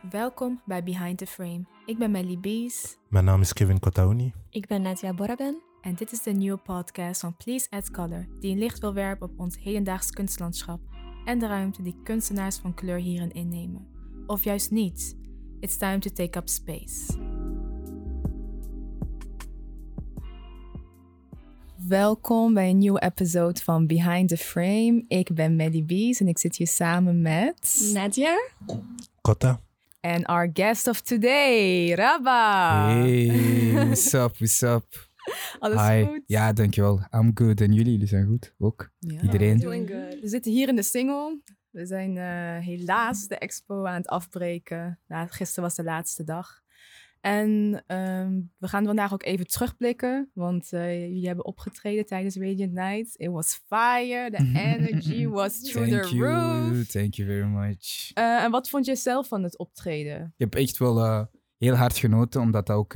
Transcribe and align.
Welkom 0.00 0.60
bij 0.64 0.82
Behind 0.82 1.18
the 1.18 1.26
Frame. 1.26 1.64
Ik 1.86 1.98
ben 1.98 2.10
Melly 2.10 2.38
Bees 2.38 2.96
Mijn 3.08 3.24
naam 3.24 3.40
is 3.40 3.52
Kevin 3.52 3.78
Kotaouni. 3.78 4.32
Ik 4.50 4.66
ben 4.66 4.82
Nadia 4.82 5.14
Boraben. 5.14 5.62
en 5.80 5.94
dit 5.94 6.12
is 6.12 6.22
de 6.22 6.32
nieuwe 6.32 6.56
podcast 6.58 7.20
van 7.20 7.36
Please 7.36 7.66
Add 7.70 7.90
Color, 7.90 8.26
die 8.40 8.52
een 8.52 8.58
licht 8.58 8.78
wil 8.78 8.94
werpen 8.94 9.28
op 9.28 9.38
ons 9.40 9.58
hedendaags 9.58 10.10
kunstlandschap 10.10 10.80
en 11.24 11.38
de 11.38 11.46
ruimte 11.46 11.82
die 11.82 11.96
kunstenaars 12.02 12.56
van 12.56 12.74
kleur 12.74 12.98
hierin 12.98 13.32
innemen. 13.32 13.86
Of 14.26 14.44
juist 14.44 14.70
niet. 14.70 15.16
It's 15.60 15.76
time 15.76 15.98
to 15.98 16.10
take 16.10 16.38
up 16.38 16.48
space. 16.48 17.24
Welkom 21.76 22.54
bij 22.54 22.70
een 22.70 22.78
nieuwe 22.78 23.02
episode 23.02 23.60
van 23.62 23.86
Behind 23.86 24.28
the 24.28 24.36
Frame. 24.36 25.04
Ik 25.08 25.34
ben 25.34 25.56
Melly 25.56 25.84
Bees 25.84 26.20
en 26.20 26.28
ik 26.28 26.38
zit 26.38 26.56
hier 26.56 26.66
samen 26.66 27.22
met... 27.22 27.90
Nadia. 27.94 28.34
Kota. 29.20 29.60
En 30.06 30.24
our 30.24 30.50
guest 30.52 30.86
of 30.86 31.00
today, 31.00 31.94
Rabba. 31.94 32.86
Hey, 32.88 33.72
what's 33.86 34.14
up, 34.14 34.38
what's 34.38 34.62
up? 34.62 34.84
Alles 35.58 35.80
Hi. 35.80 36.04
goed? 36.04 36.22
Ja, 36.26 36.52
dankjewel. 36.52 37.00
I'm 37.10 37.30
good. 37.34 37.60
En 37.60 37.72
jullie? 37.72 37.92
Jullie 37.92 38.06
zijn 38.06 38.26
goed? 38.26 38.54
Ook? 38.58 38.90
Ja. 38.98 39.20
Iedereen? 39.22 39.58
Doing 39.58 39.88
good. 39.88 40.20
We 40.20 40.28
zitten 40.28 40.52
hier 40.52 40.68
in 40.68 40.76
de 40.76 40.82
single. 40.82 41.40
We 41.70 41.86
zijn 41.86 42.16
eh, 42.16 42.64
helaas 42.64 43.26
de 43.26 43.38
expo 43.38 43.84
aan 43.84 43.94
het 43.94 44.06
afbreken. 44.06 45.00
Nou, 45.06 45.28
gisteren 45.28 45.64
was 45.64 45.74
de 45.74 45.84
laatste 45.84 46.24
dag. 46.24 46.62
En 47.20 47.82
ehm, 47.86 48.40
we 48.58 48.68
gaan 48.68 48.84
vandaag 48.84 49.12
ook 49.12 49.22
even 49.22 49.46
terugblikken. 49.46 50.30
Want 50.34 50.72
eh, 50.72 51.00
jullie 51.00 51.26
hebben 51.26 51.44
opgetreden 51.44 52.06
tijdens 52.06 52.36
Radiant 52.36 52.72
Night. 52.72 53.14
It 53.16 53.30
was 53.30 53.60
fire. 53.66 54.30
The 54.30 54.50
energy 54.74 55.26
was 55.26 55.60
through 55.60 55.90
Thank 55.90 56.02
the 56.02 56.16
you. 56.16 56.32
roof. 56.32 56.86
Thank 56.86 57.14
you 57.14 57.28
very 57.28 57.46
much. 57.46 58.10
Eh, 58.14 58.44
en 58.44 58.50
wat 58.50 58.68
vond 58.68 58.86
je 58.86 58.96
zelf 58.96 59.28
van 59.28 59.42
het 59.42 59.58
optreden? 59.58 60.22
Ik 60.22 60.32
heb 60.36 60.54
echt 60.54 60.78
wel 60.78 61.04
eh, 61.04 61.24
heel 61.58 61.74
hard 61.74 61.96
genoten, 61.96 62.40
omdat 62.40 62.66
dat 62.66 62.76
ook 62.76 62.92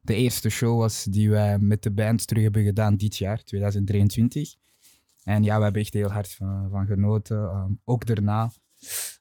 de 0.00 0.14
eerste 0.14 0.48
show 0.48 0.78
was 0.78 1.04
die 1.04 1.30
wij 1.30 1.58
met 1.58 1.82
de 1.82 1.90
band 1.90 2.26
terug 2.26 2.42
hebben 2.42 2.64
gedaan 2.64 2.96
dit 2.96 3.16
jaar, 3.16 3.42
2023. 3.44 4.54
En 5.24 5.42
ja, 5.42 5.56
we 5.56 5.62
hebben 5.62 5.82
echt 5.82 5.94
heel 5.94 6.10
hard 6.10 6.34
van, 6.34 6.68
van 6.70 6.86
genoten. 6.86 7.36
Ehm, 7.36 7.72
ook 7.84 8.06
daarna. 8.06 8.50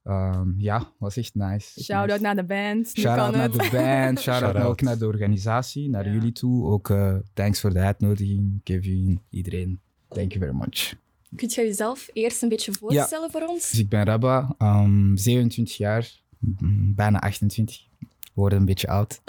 Ehm, 0.07 0.49
ja, 0.57 0.91
was 0.97 1.17
echt 1.17 1.35
nice. 1.35 1.83
Shout-out 1.83 2.19
naar 2.21 2.35
de 2.35 2.43
band. 2.43 2.91
Nu 2.95 3.01
Shout-out 3.01 3.35
naar 3.35 3.51
de 3.51 3.69
band, 3.71 4.19
shout-out 4.19 4.55
ook 4.63 4.81
naar 4.81 4.97
de 4.97 5.05
organisatie, 5.07 5.89
naar 5.89 6.05
Ja. 6.07 6.13
jullie 6.13 6.31
toe. 6.31 6.65
Ook 6.65 6.89
eh, 6.89 7.15
thanks 7.33 7.59
voor 7.61 7.73
de 7.73 7.79
uitnodiging, 7.79 8.61
Kevin, 8.63 9.19
iedereen. 9.29 9.79
Thank 10.07 10.31
you 10.31 10.43
very 10.45 10.57
much. 10.57 10.93
Kunt 11.35 11.53
je 11.53 11.61
jezelf 11.61 12.09
eerst 12.13 12.41
een 12.43 12.49
beetje 12.49 12.73
voorstellen 12.73 13.31
voor 13.31 13.41
ons? 13.41 13.69
Dus 13.69 13.79
ik 13.79 13.89
ben 13.89 14.03
Rabba, 14.05 14.55
ehm, 14.57 15.15
27 15.15 15.77
jaar, 15.77 16.11
mm, 16.39 16.93
bijna 16.95 17.19
28. 17.19 17.85
Word 18.33 18.53
een 18.53 18.65
beetje 18.65 18.87
oud. 18.87 19.21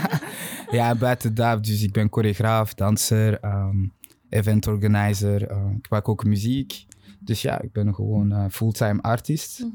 ja, 0.70 0.94
buiten 0.94 1.34
dat, 1.34 1.64
dus 1.64 1.82
ik 1.82 1.92
ben 1.92 2.08
choreograaf, 2.10 2.74
danser, 2.74 3.40
ehm 3.40 3.84
event 4.28 4.66
organizer. 4.66 5.46
eh, 5.48 5.70
ik 5.78 5.90
maak 5.90 6.08
ook 6.08 6.24
muziek. 6.24 6.84
Dus 7.24 7.42
ja, 7.42 7.60
ik 7.60 7.72
ben 7.72 7.94
gewoon 7.94 8.32
eh, 8.32 8.44
fulltime 8.50 9.02
artiest. 9.02 9.66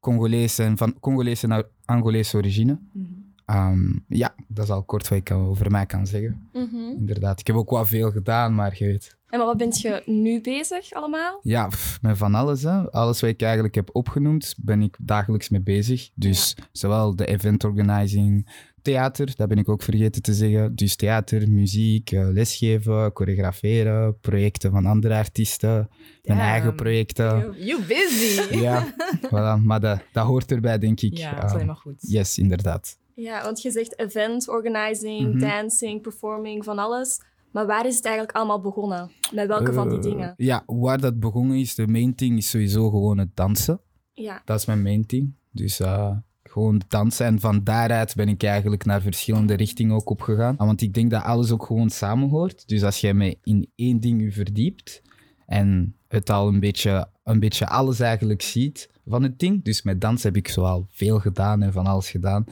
Congolees 0.00 0.58
en 0.58 0.76
van 0.76 0.98
Congolese 1.00 1.46
naar 1.46 1.64
Angolese 1.84 2.36
origine. 2.36 2.78
Mhm. 2.92 3.04
Ehm, 3.46 3.92
ja, 4.08 4.34
dat 4.48 4.64
is 4.64 4.70
al 4.70 4.82
kort 4.82 5.08
wat 5.08 5.18
ik 5.18 5.24
kan- 5.24 5.46
over 5.46 5.70
mij 5.70 5.86
kan 5.86 6.06
zeggen. 6.06 6.48
Mhm. 6.52 6.76
Inderdaad, 6.96 7.40
ik 7.40 7.46
heb 7.46 7.56
ook 7.56 7.70
wel 7.70 7.86
veel 7.86 8.10
gedaan, 8.10 8.54
maar 8.54 8.74
je 8.78 8.84
weet. 8.84 9.16
En 9.28 9.38
met 9.38 9.46
wat 9.48 9.56
ben 9.56 9.68
je 9.72 10.02
nu 10.06 10.40
bezig 10.40 10.92
allemaal? 10.92 11.38
Ja, 11.42 11.66
pff, 11.66 11.98
met 12.02 12.16
van 12.18 12.34
alles. 12.34 12.62
Hè. 12.62 12.90
Alles 12.92 13.20
wat 13.20 13.30
ik 13.30 13.42
eigenlijk 13.42 13.74
heb 13.74 13.90
opgenoemd, 13.92 14.54
ben 14.58 14.82
ik 14.82 14.96
dagelijks 15.00 15.48
mee 15.48 15.60
bezig. 15.60 16.10
Dus 16.14 16.56
zowel 16.72 17.16
de 17.16 17.26
event 17.26 17.64
organizing, 17.64 18.48
theater, 18.84 19.32
dat 19.36 19.48
ben 19.48 19.58
ik 19.58 19.68
ook 19.68 19.82
vergeten 19.82 20.22
te 20.22 20.34
zeggen. 20.34 20.74
Dus 20.74 20.96
theater, 20.96 21.50
muziek, 21.50 22.10
eh, 22.10 22.28
lesgeven, 22.28 23.10
choreograferen, 23.14 24.18
projecten 24.20 24.70
van 24.70 24.86
andere 24.86 25.14
artiesten, 25.14 25.74
mijn 26.22 26.38
Damn. 26.38 26.40
eigen 26.40 26.74
projecten. 26.74 27.54
You 27.58 27.82
busy. 27.86 28.40
Ja, 28.66 28.94
voilà. 29.26 29.62
maar 29.62 29.80
dat, 29.80 30.00
dat 30.12 30.26
hoort 30.26 30.50
erbij, 30.50 30.78
denk 30.78 31.00
ik. 31.00 31.16
Ja, 31.18 31.34
dat 31.34 31.44
is 31.44 31.52
alleen 31.52 31.66
maar 31.66 31.76
goed. 31.76 31.94
yes, 32.00 32.38
inderdaad. 32.38 32.98
Ja, 33.14 33.42
want 33.42 33.62
je 33.62 33.70
zegt 33.70 33.98
event 33.98 34.48
organizing, 34.48 35.28
Mhm. 35.34 35.38
dancing, 35.38 36.02
performing, 36.02 36.64
van 36.64 36.78
alles. 36.78 37.20
Maar 37.52 37.66
waar 37.66 37.86
is 37.86 37.96
het 37.96 38.04
eigenlijk 38.04 38.36
allemaal 38.36 38.60
begonnen? 38.60 39.10
Met 39.32 39.46
welke 39.46 39.72
van 39.72 39.88
die 39.88 39.98
Eh, 39.98 40.02
dingen? 40.04 40.34
Ja, 40.36 40.62
waar 40.66 41.00
dat 41.00 41.20
begonnen 41.20 41.56
is, 41.58 41.74
de 41.74 41.86
main 41.86 42.14
thing 42.14 42.36
is 42.38 42.50
sowieso 42.50 42.90
gewoon 42.90 43.18
het 43.18 43.36
dansen. 43.36 43.80
Ja. 44.12 44.42
Dat 44.44 44.58
is 44.58 44.66
mijn 44.66 44.82
main 44.82 45.06
thing. 45.06 45.34
Dus 45.50 45.80
eh, 45.80 46.16
gewoon 46.54 46.82
dansen. 46.88 47.26
En 47.26 47.40
van 47.40 47.64
daaruit 47.64 48.14
ben 48.14 48.28
ik 48.28 48.42
eigenlijk 48.42 48.84
naar 48.84 49.02
verschillende 49.02 49.54
richtingen 49.54 49.94
ook 49.94 50.10
opgegaan. 50.10 50.56
Ah, 50.56 50.66
Want 50.66 50.82
ik 50.82 50.94
denk 50.94 51.10
dat 51.10 51.22
alles 51.22 51.50
ook 51.50 51.66
gewoon 51.66 51.90
samenhoort. 51.90 52.68
Dus 52.68 52.82
als 52.82 53.00
jij 53.00 53.14
me 53.14 53.38
in 53.42 53.70
één 53.76 54.00
ding 54.00 54.22
je 54.22 54.32
verdiept 54.32 55.02
en 55.46 55.96
het 56.08 56.30
al 56.30 56.48
een 56.48 56.60
beetje, 56.60 57.08
een 57.24 57.40
beetje 57.40 57.66
alles 57.66 58.00
eigenlijk 58.00 58.42
ziet 58.42 58.90
van 59.06 59.22
het 59.22 59.38
ding. 59.38 59.64
Dus 59.64 59.82
met 59.82 60.00
dans 60.00 60.22
heb 60.22 60.36
ik 60.36 60.48
zoal 60.48 60.86
veel 60.90 61.18
gedaan 61.20 61.62
en 61.62 61.72
van 61.72 61.86
alles 61.86 62.10
gedaan. 62.10 62.44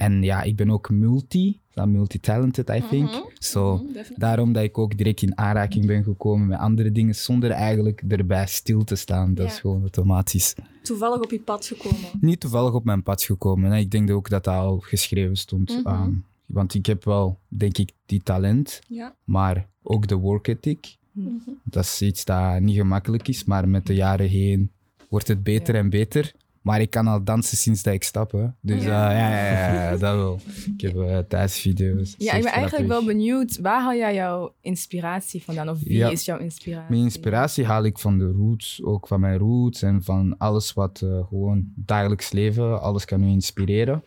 En 0.00 0.22
ja, 0.22 0.42
ik 0.42 0.56
ben 0.56 0.70
ook 0.70 0.90
multi, 0.90 1.60
dan 1.74 1.92
multi-talented, 1.92 2.68
I 2.70 2.82
think. 2.90 3.10
So, 3.38 3.76
definitely. 3.76 4.14
Daarom 4.16 4.52
dat 4.52 4.62
ik 4.62 4.78
ook 4.78 4.96
direct 4.96 5.22
in 5.22 5.38
aanraking 5.38 5.86
ben 5.86 6.04
gekomen 6.04 6.46
met 6.46 6.58
andere 6.58 6.92
dingen, 6.92 7.14
zonder 7.14 7.50
eigenlijk 7.50 8.02
erbij 8.08 8.46
stil 8.46 8.84
te 8.84 8.94
staan. 8.94 9.34
Dat 9.34 9.46
Ja. 9.46 9.52
is 9.52 9.58
gewoon 9.60 9.80
automatisch 9.80 10.54
Toevallig 10.82 11.20
op 11.22 11.30
je 11.30 11.40
pad 11.40 11.66
gekomen. 11.66 11.98
niet 12.20 12.40
toevallig 12.40 12.72
op 12.74 12.84
mijn 12.84 13.02
pad 13.02 13.22
gekomen. 13.22 13.70
Hè. 13.70 13.78
Ik 13.78 13.90
denk 13.90 14.10
ook 14.10 14.28
dat 14.28 14.44
dat 14.44 14.54
al 14.54 14.78
geschreven 14.78 15.36
stond. 15.36 15.68
Mhm. 15.68 15.86
Ehm, 15.86 16.12
want 16.46 16.74
ik 16.74 16.86
heb 16.86 17.04
wel, 17.04 17.38
denk 17.48 17.78
ik, 17.78 17.92
die 18.06 18.22
talent, 18.22 18.80
Ja. 18.88 19.14
maar 19.24 19.68
ook 19.82 20.06
de 20.08 20.14
work 20.14 20.46
ethic. 20.48 20.96
Mhm. 21.12 21.28
Dat 21.64 21.84
is 21.84 22.02
iets 22.02 22.24
dat 22.24 22.60
niet 22.60 22.76
gemakkelijk 22.76 23.28
is, 23.28 23.44
maar 23.44 23.68
met 23.68 23.86
de 23.86 23.94
jaren 23.94 24.28
heen 24.28 24.70
wordt 25.08 25.28
het 25.28 25.42
beter 25.42 25.74
en 25.74 25.90
beter. 25.90 26.32
Maar 26.60 26.80
ik 26.80 26.90
kan 26.90 27.06
al 27.06 27.24
dansen 27.24 27.56
sinds 27.56 27.82
dat 27.82 27.94
ik 27.94 28.02
stap. 28.02 28.32
Hè. 28.32 28.46
Dus 28.60 28.82
Ja. 28.84 29.10
ja. 29.12 29.18
ja, 29.30 29.44
ja, 29.52 29.72
ja, 29.74 29.90
dat 29.96 30.00
wel. 30.16 30.38
Ik 30.74 30.80
heb 30.80 30.94
uh, 30.94 31.18
thuisvideo's. 31.18 32.14
Ja, 32.18 32.32
ik 32.32 32.42
ben 32.42 32.52
eigenlijk 32.52 32.88
wel 32.88 33.04
benieuwd, 33.04 33.58
waar 33.60 33.82
haal 33.82 33.94
jij 33.94 34.14
jouw 34.14 34.54
inspiratie 34.60 35.42
vandaan? 35.42 35.68
Of 35.68 35.78
wie 35.82 35.96
Ja. 35.96 36.10
is 36.10 36.24
jouw 36.24 36.38
inspiratie? 36.38 36.90
Mijn 36.90 37.02
inspiratie 37.02 37.64
haal 37.64 37.84
ik 37.84 37.98
van 37.98 38.18
de 38.18 38.30
roots, 38.30 38.80
ook 38.84 39.06
van 39.06 39.20
mijn 39.20 39.38
roots 39.38 39.82
en 39.82 40.02
van 40.02 40.34
alles 40.38 40.72
wat 40.72 41.00
eh, 41.04 41.26
gewoon 41.28 41.64
dagelijks 41.74 42.32
leven, 42.32 42.80
alles 42.82 43.04
kan 43.04 43.22
u 43.22 43.26
inspireren. 43.28 44.02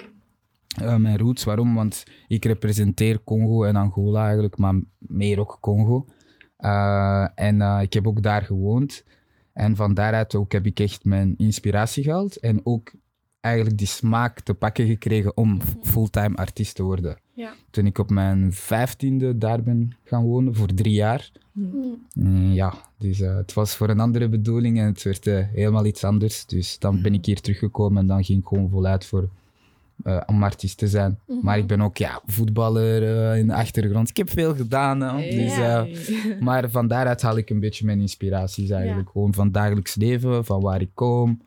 Eh, 0.81 0.95
mijn 0.95 1.17
roots, 1.17 1.43
waarom? 1.43 1.75
Want 1.75 2.03
ik 2.27 2.45
representeer 2.45 3.23
Congo 3.23 3.63
en 3.63 3.75
Angola 3.75 4.23
eigenlijk, 4.23 4.57
maar 4.57 4.81
meer 4.97 5.39
ook 5.39 5.57
Congo. 5.61 6.05
Eh, 6.57 7.27
en 7.35 7.61
eh, 7.61 7.79
ik 7.81 7.93
heb 7.93 8.07
ook 8.07 8.21
daar 8.23 8.41
gewoond. 8.41 9.03
En 9.53 9.75
van 9.75 9.93
daaruit 9.93 10.35
ook 10.35 10.51
heb 10.51 10.65
ik 10.65 10.79
echt 10.79 11.05
mijn 11.05 11.33
inspiratie 11.37 12.03
gehaald 12.03 12.37
en 12.37 12.59
ook 12.63 12.91
eigenlijk 13.39 13.77
die 13.77 13.87
smaak 13.87 14.39
te 14.39 14.53
pakken 14.53 14.87
gekregen 14.87 15.37
om 15.37 15.61
fulltime 15.81 16.35
artiest 16.35 16.75
te 16.75 16.83
worden. 16.83 17.17
Ja. 17.33 17.53
Toen 17.69 17.85
ik 17.85 17.97
op 17.97 18.09
mijn 18.09 18.53
vijftiende 18.53 19.37
daar 19.37 19.63
ben 19.63 19.95
gaan 20.03 20.23
wonen, 20.23 20.55
voor 20.55 20.73
drie 20.73 20.93
jaar, 20.93 21.31
Mhm. 21.53 21.77
Mm, 22.13 22.51
Ja, 22.51 22.73
dus 22.97 23.21
eh, 23.21 23.35
het 23.35 23.53
was 23.53 23.75
voor 23.75 23.89
een 23.89 23.99
andere 23.99 24.29
bedoeling 24.29 24.79
en 24.79 24.85
het 24.85 25.03
werd 25.03 25.27
eh, 25.27 25.47
helemaal 25.47 25.85
iets 25.85 26.03
anders. 26.03 26.45
Dus 26.45 26.79
dan 26.79 27.01
ben 27.01 27.13
ik 27.13 27.25
hier 27.25 27.41
teruggekomen 27.41 28.01
en 28.01 28.07
dan 28.07 28.23
ging 28.23 28.39
ik 28.39 28.47
gewoon 28.47 28.69
voluit 28.69 29.05
voor 29.05 29.29
eh, 30.03 30.21
om 30.25 30.43
artiest 30.43 30.77
te 30.77 30.87
zijn. 30.87 31.19
Mhm. 31.27 31.37
Maar 31.41 31.57
ik 31.57 31.67
ben 31.67 31.81
ook 31.81 31.97
ja, 31.97 32.21
voetballer 32.25 33.31
eh, 33.31 33.39
in 33.39 33.47
de 33.47 33.53
achtergrond. 33.53 34.09
Ik 34.09 34.17
heb 34.17 34.29
veel 34.29 34.55
gedaan. 34.55 35.17
Dus, 35.17 35.57
eh, 35.57 35.83
maar 36.39 36.69
van 36.69 36.87
daaruit 36.87 37.21
haal 37.21 37.37
ik 37.37 37.49
een 37.49 37.59
beetje 37.59 37.85
mijn 37.85 37.99
inspiraties 37.99 38.69
eigenlijk. 38.69 39.05
Ja. 39.05 39.11
Gewoon 39.11 39.33
van 39.33 39.51
dagelijks 39.51 39.95
leven, 39.95 40.45
van 40.45 40.61
waar 40.61 40.81
ik 40.81 40.91
kom, 40.93 41.41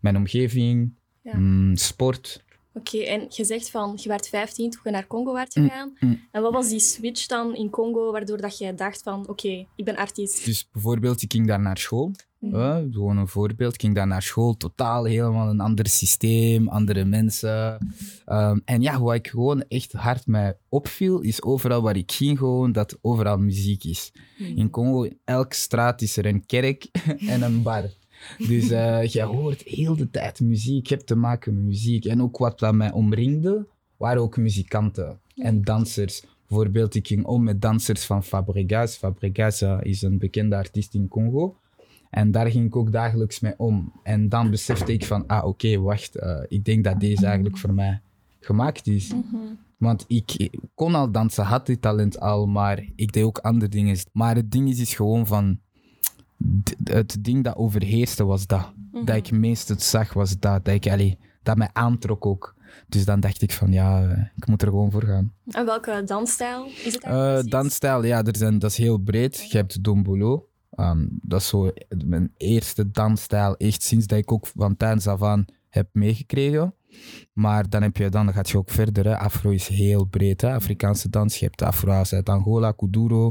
mijn 0.00 0.16
omgeving, 0.16 0.94
Ja. 1.22 1.36
mm, 1.36 1.76
sport. 1.76 2.44
Oké, 2.74 2.98
en 2.98 3.26
je 3.28 3.44
zegt 3.44 3.70
van, 3.70 3.98
je 4.02 4.08
werd 4.08 4.28
15 4.28 4.70
toen 4.70 4.80
je 4.84 4.90
naar 4.90 5.06
Congo 5.06 5.32
werd 5.32 5.52
gegaan. 5.52 5.96
mm. 6.00 6.20
En 6.30 6.42
wat 6.42 6.52
was 6.52 6.68
die 6.68 6.80
switch 6.80 7.26
dan 7.26 7.54
in 7.56 7.70
Congo, 7.70 8.12
waardoor 8.12 8.40
dat 8.40 8.58
jij 8.58 8.74
dacht 8.74 9.02
van, 9.02 9.28
oké, 9.28 9.66
ik 9.76 9.84
ben 9.84 9.96
artiest. 9.96 10.44
Dus 10.44 10.68
bijvoorbeeld, 10.72 11.22
ik 11.22 11.32
ging 11.32 11.46
daar 11.46 11.60
naar 11.60 11.78
school. 11.78 12.10
Gewoon 12.50 13.16
een 13.16 13.28
voorbeeld. 13.28 13.74
Ik 13.74 13.80
ging 13.80 13.94
daar 13.94 14.06
naar 14.06 14.22
school, 14.22 14.56
totaal 14.56 15.04
helemaal 15.04 15.48
een 15.48 15.60
ander 15.60 15.86
systeem, 15.86 16.68
andere 16.68 17.04
mensen. 17.04 17.78
Ehm, 18.24 18.58
en 18.64 18.80
ja, 18.80 19.00
wat 19.00 19.14
ik 19.14 19.28
gewoon 19.28 19.64
echt 19.68 19.92
hard 19.92 20.26
mij 20.26 20.56
opviel, 20.68 21.20
is 21.20 21.42
overal 21.42 21.82
waar 21.82 21.96
ik 21.96 22.12
ging 22.12 22.38
gewoon 22.38 22.72
dat 22.72 22.98
overal 23.00 23.38
muziek 23.38 23.84
is. 23.84 24.12
In 24.36 24.70
Congo, 24.70 25.02
in 25.02 25.18
elke 25.24 25.54
straat 25.54 26.02
is 26.02 26.16
er 26.16 26.26
een 26.26 26.46
kerk 26.46 26.88
en 27.32 27.42
een 27.42 27.62
bar. 27.62 27.84
Dus 28.38 28.70
eh 28.70 29.04
je 29.04 29.22
hoort 29.22 29.62
heel 29.62 29.96
de 29.96 30.10
tijd 30.10 30.40
muziek, 30.40 30.86
je 30.86 30.94
hebt 30.94 31.06
te 31.06 31.16
maken 31.16 31.54
met 31.54 31.64
muziek. 31.64 32.04
En 32.04 32.22
ook 32.22 32.38
wat 32.38 32.58
dat 32.58 32.74
mij 32.74 32.92
omringde, 32.92 33.66
waren 33.96 34.22
ook 34.22 34.36
muzikanten 34.36 35.20
en 35.36 35.62
dansers. 35.62 36.24
Bijvoorbeeld, 36.48 36.94
ik 36.94 37.06
ging 37.06 37.24
om 37.24 37.42
met 37.42 37.62
dansers 37.62 38.04
van 38.04 38.24
Fabregas. 38.24 38.96
Fabregas 38.96 39.60
eh, 39.62 39.78
is 39.82 40.02
een 40.02 40.18
bekende 40.18 40.56
artiest 40.56 40.94
in 40.94 41.08
Congo. 41.08 41.56
En 42.12 42.30
daar 42.30 42.50
ging 42.50 42.66
ik 42.66 42.76
ook 42.76 42.92
dagelijks 42.92 43.40
mee 43.40 43.54
om. 43.56 43.92
En 44.02 44.28
dan 44.28 44.50
besefte 44.50 44.92
ik 44.92 45.04
van, 45.04 45.26
ah 45.26 45.44
oké, 45.44 45.78
wacht, 45.78 46.16
eh, 46.16 46.40
ik 46.48 46.64
denk 46.64 46.84
dat 46.84 47.00
deze 47.00 47.26
eigenlijk 47.26 47.58
voor 47.58 47.74
mij 47.74 48.00
gemaakt 48.40 48.86
is. 48.86 49.12
Want 49.76 50.04
ik 50.08 50.50
kon 50.74 50.94
al 50.94 51.10
dansen, 51.12 51.44
had 51.44 51.66
dit 51.66 51.82
talent 51.82 52.20
al, 52.20 52.46
maar 52.46 52.84
ik 52.96 53.12
deed 53.12 53.24
ook 53.24 53.38
andere 53.38 53.70
dingen. 53.70 53.96
Maar 54.12 54.36
het 54.36 54.50
ding 54.50 54.68
is, 54.68 54.80
is 54.80 54.94
gewoon 54.94 55.26
van, 55.26 55.58
het 56.84 57.24
ding 57.24 57.44
dat 57.44 57.56
overheerste 57.56 58.24
was 58.24 58.46
dat. 58.46 58.72
Dat 59.04 59.16
ik 59.16 59.30
meest 59.30 59.68
het 59.68 59.82
zag 59.82 60.12
was 60.12 60.38
dat, 60.38 60.64
dat 60.64 60.74
ik, 60.74 60.86
allee, 60.86 61.18
dat 61.42 61.56
mij 61.56 61.70
aantrok 61.72 62.26
ook. 62.26 62.54
Dus 62.88 63.04
dan 63.04 63.20
dacht 63.20 63.42
ik 63.42 63.52
van, 63.52 63.72
ja, 63.72 64.08
eh, 64.08 64.24
ik 64.36 64.46
moet 64.46 64.62
er 64.62 64.68
gewoon 64.68 64.90
voor 64.90 65.04
gaan. 65.04 65.32
En 65.46 65.64
welke 65.64 66.02
dansstijl 66.04 66.66
is 66.84 66.94
het 66.94 67.02
Eh 67.02 67.12
eigenlijk 67.12 67.50
dansstijl, 67.50 68.04
ja, 68.04 68.24
er 68.24 68.36
zijn, 68.36 68.58
dat 68.58 68.70
is 68.70 68.76
heel 68.76 68.98
breed. 68.98 69.50
Je 69.50 69.56
hebt 69.56 69.84
Dombolo. 69.84 70.46
Ehm, 70.74 71.06
dat 71.10 71.40
is 71.40 71.48
zo 71.48 71.70
mijn 72.04 72.32
eerste 72.36 72.90
dansstijl, 72.90 73.56
echt 73.56 73.82
sinds 73.82 74.06
dat 74.06 74.18
ik 74.18 74.32
ook 74.32 74.46
van 74.46 74.76
thuis 74.76 75.06
af 75.06 75.22
aan 75.22 75.44
heb 75.68 75.88
meegekregen. 75.92 76.74
Maar 77.32 77.68
dan, 77.68 77.82
heb 77.82 77.96
je, 77.96 78.08
dan 78.08 78.32
gaat 78.32 78.50
je 78.50 78.58
ook 78.58 78.70
verder. 78.70 79.04
Hè. 79.04 79.18
Afro 79.18 79.50
is 79.50 79.68
heel 79.68 80.04
breed. 80.04 80.40
Hè. 80.40 80.54
Afrikaanse 80.54 81.10
dans. 81.10 81.38
Je 81.38 81.44
hebt 81.44 81.62
Afro 81.62 81.90
uit 81.92 82.28
Angola, 82.28 82.72
Kuduro. 82.72 83.30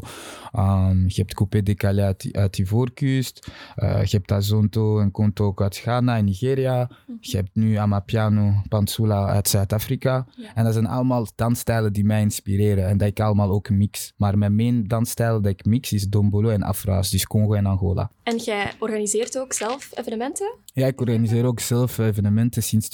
Ehm, 0.51 1.07
je 1.07 1.13
hebt 1.15 1.33
Coupé 1.33 1.63
Décalé 1.63 2.03
uit, 2.03 2.29
uit 2.31 2.57
Ivoorkust. 2.57 3.51
Eh, 3.75 4.03
je 4.03 4.17
hebt 4.17 4.31
Azonto 4.31 4.99
en 4.99 5.11
Konto 5.11 5.45
ook 5.45 5.61
uit 5.61 5.77
Ghana 5.77 6.17
en 6.17 6.25
Nigeria. 6.25 6.89
Je 7.19 7.37
hebt 7.37 7.49
nu 7.53 7.75
Amapiano, 7.75 8.53
Pansula 8.69 9.25
uit 9.27 9.47
Zuid-Afrika. 9.47 10.25
En 10.55 10.63
dat 10.63 10.73
zijn 10.73 10.87
allemaal 10.87 11.27
dansstijlen 11.35 11.93
die 11.93 12.05
mij 12.05 12.21
inspireren. 12.21 12.87
En 12.87 12.97
dat 12.97 13.07
ik 13.07 13.19
allemaal 13.19 13.51
ook 13.51 13.69
mix. 13.69 14.13
Maar 14.17 14.37
mijn 14.37 14.55
main 14.55 14.87
dansstijl 14.87 15.41
dat 15.41 15.51
ik 15.51 15.65
mix 15.65 15.93
is 15.93 16.07
Dombolo 16.07 16.49
en 16.49 16.63
Afro's. 16.63 17.09
Dus 17.09 17.27
Congo 17.27 17.53
en 17.53 17.65
Angola. 17.65 18.11
En 18.23 18.37
jij 18.37 18.71
organiseert 18.79 19.39
ook 19.39 19.53
zelf 19.53 19.89
evenementen? 19.93 20.55
Ja, 20.73 20.87
ik 20.87 20.99
organiseer 20.99 21.45
ook 21.45 21.59
zelf 21.59 21.97
evenementen 21.97 22.63
sinds 22.63 22.89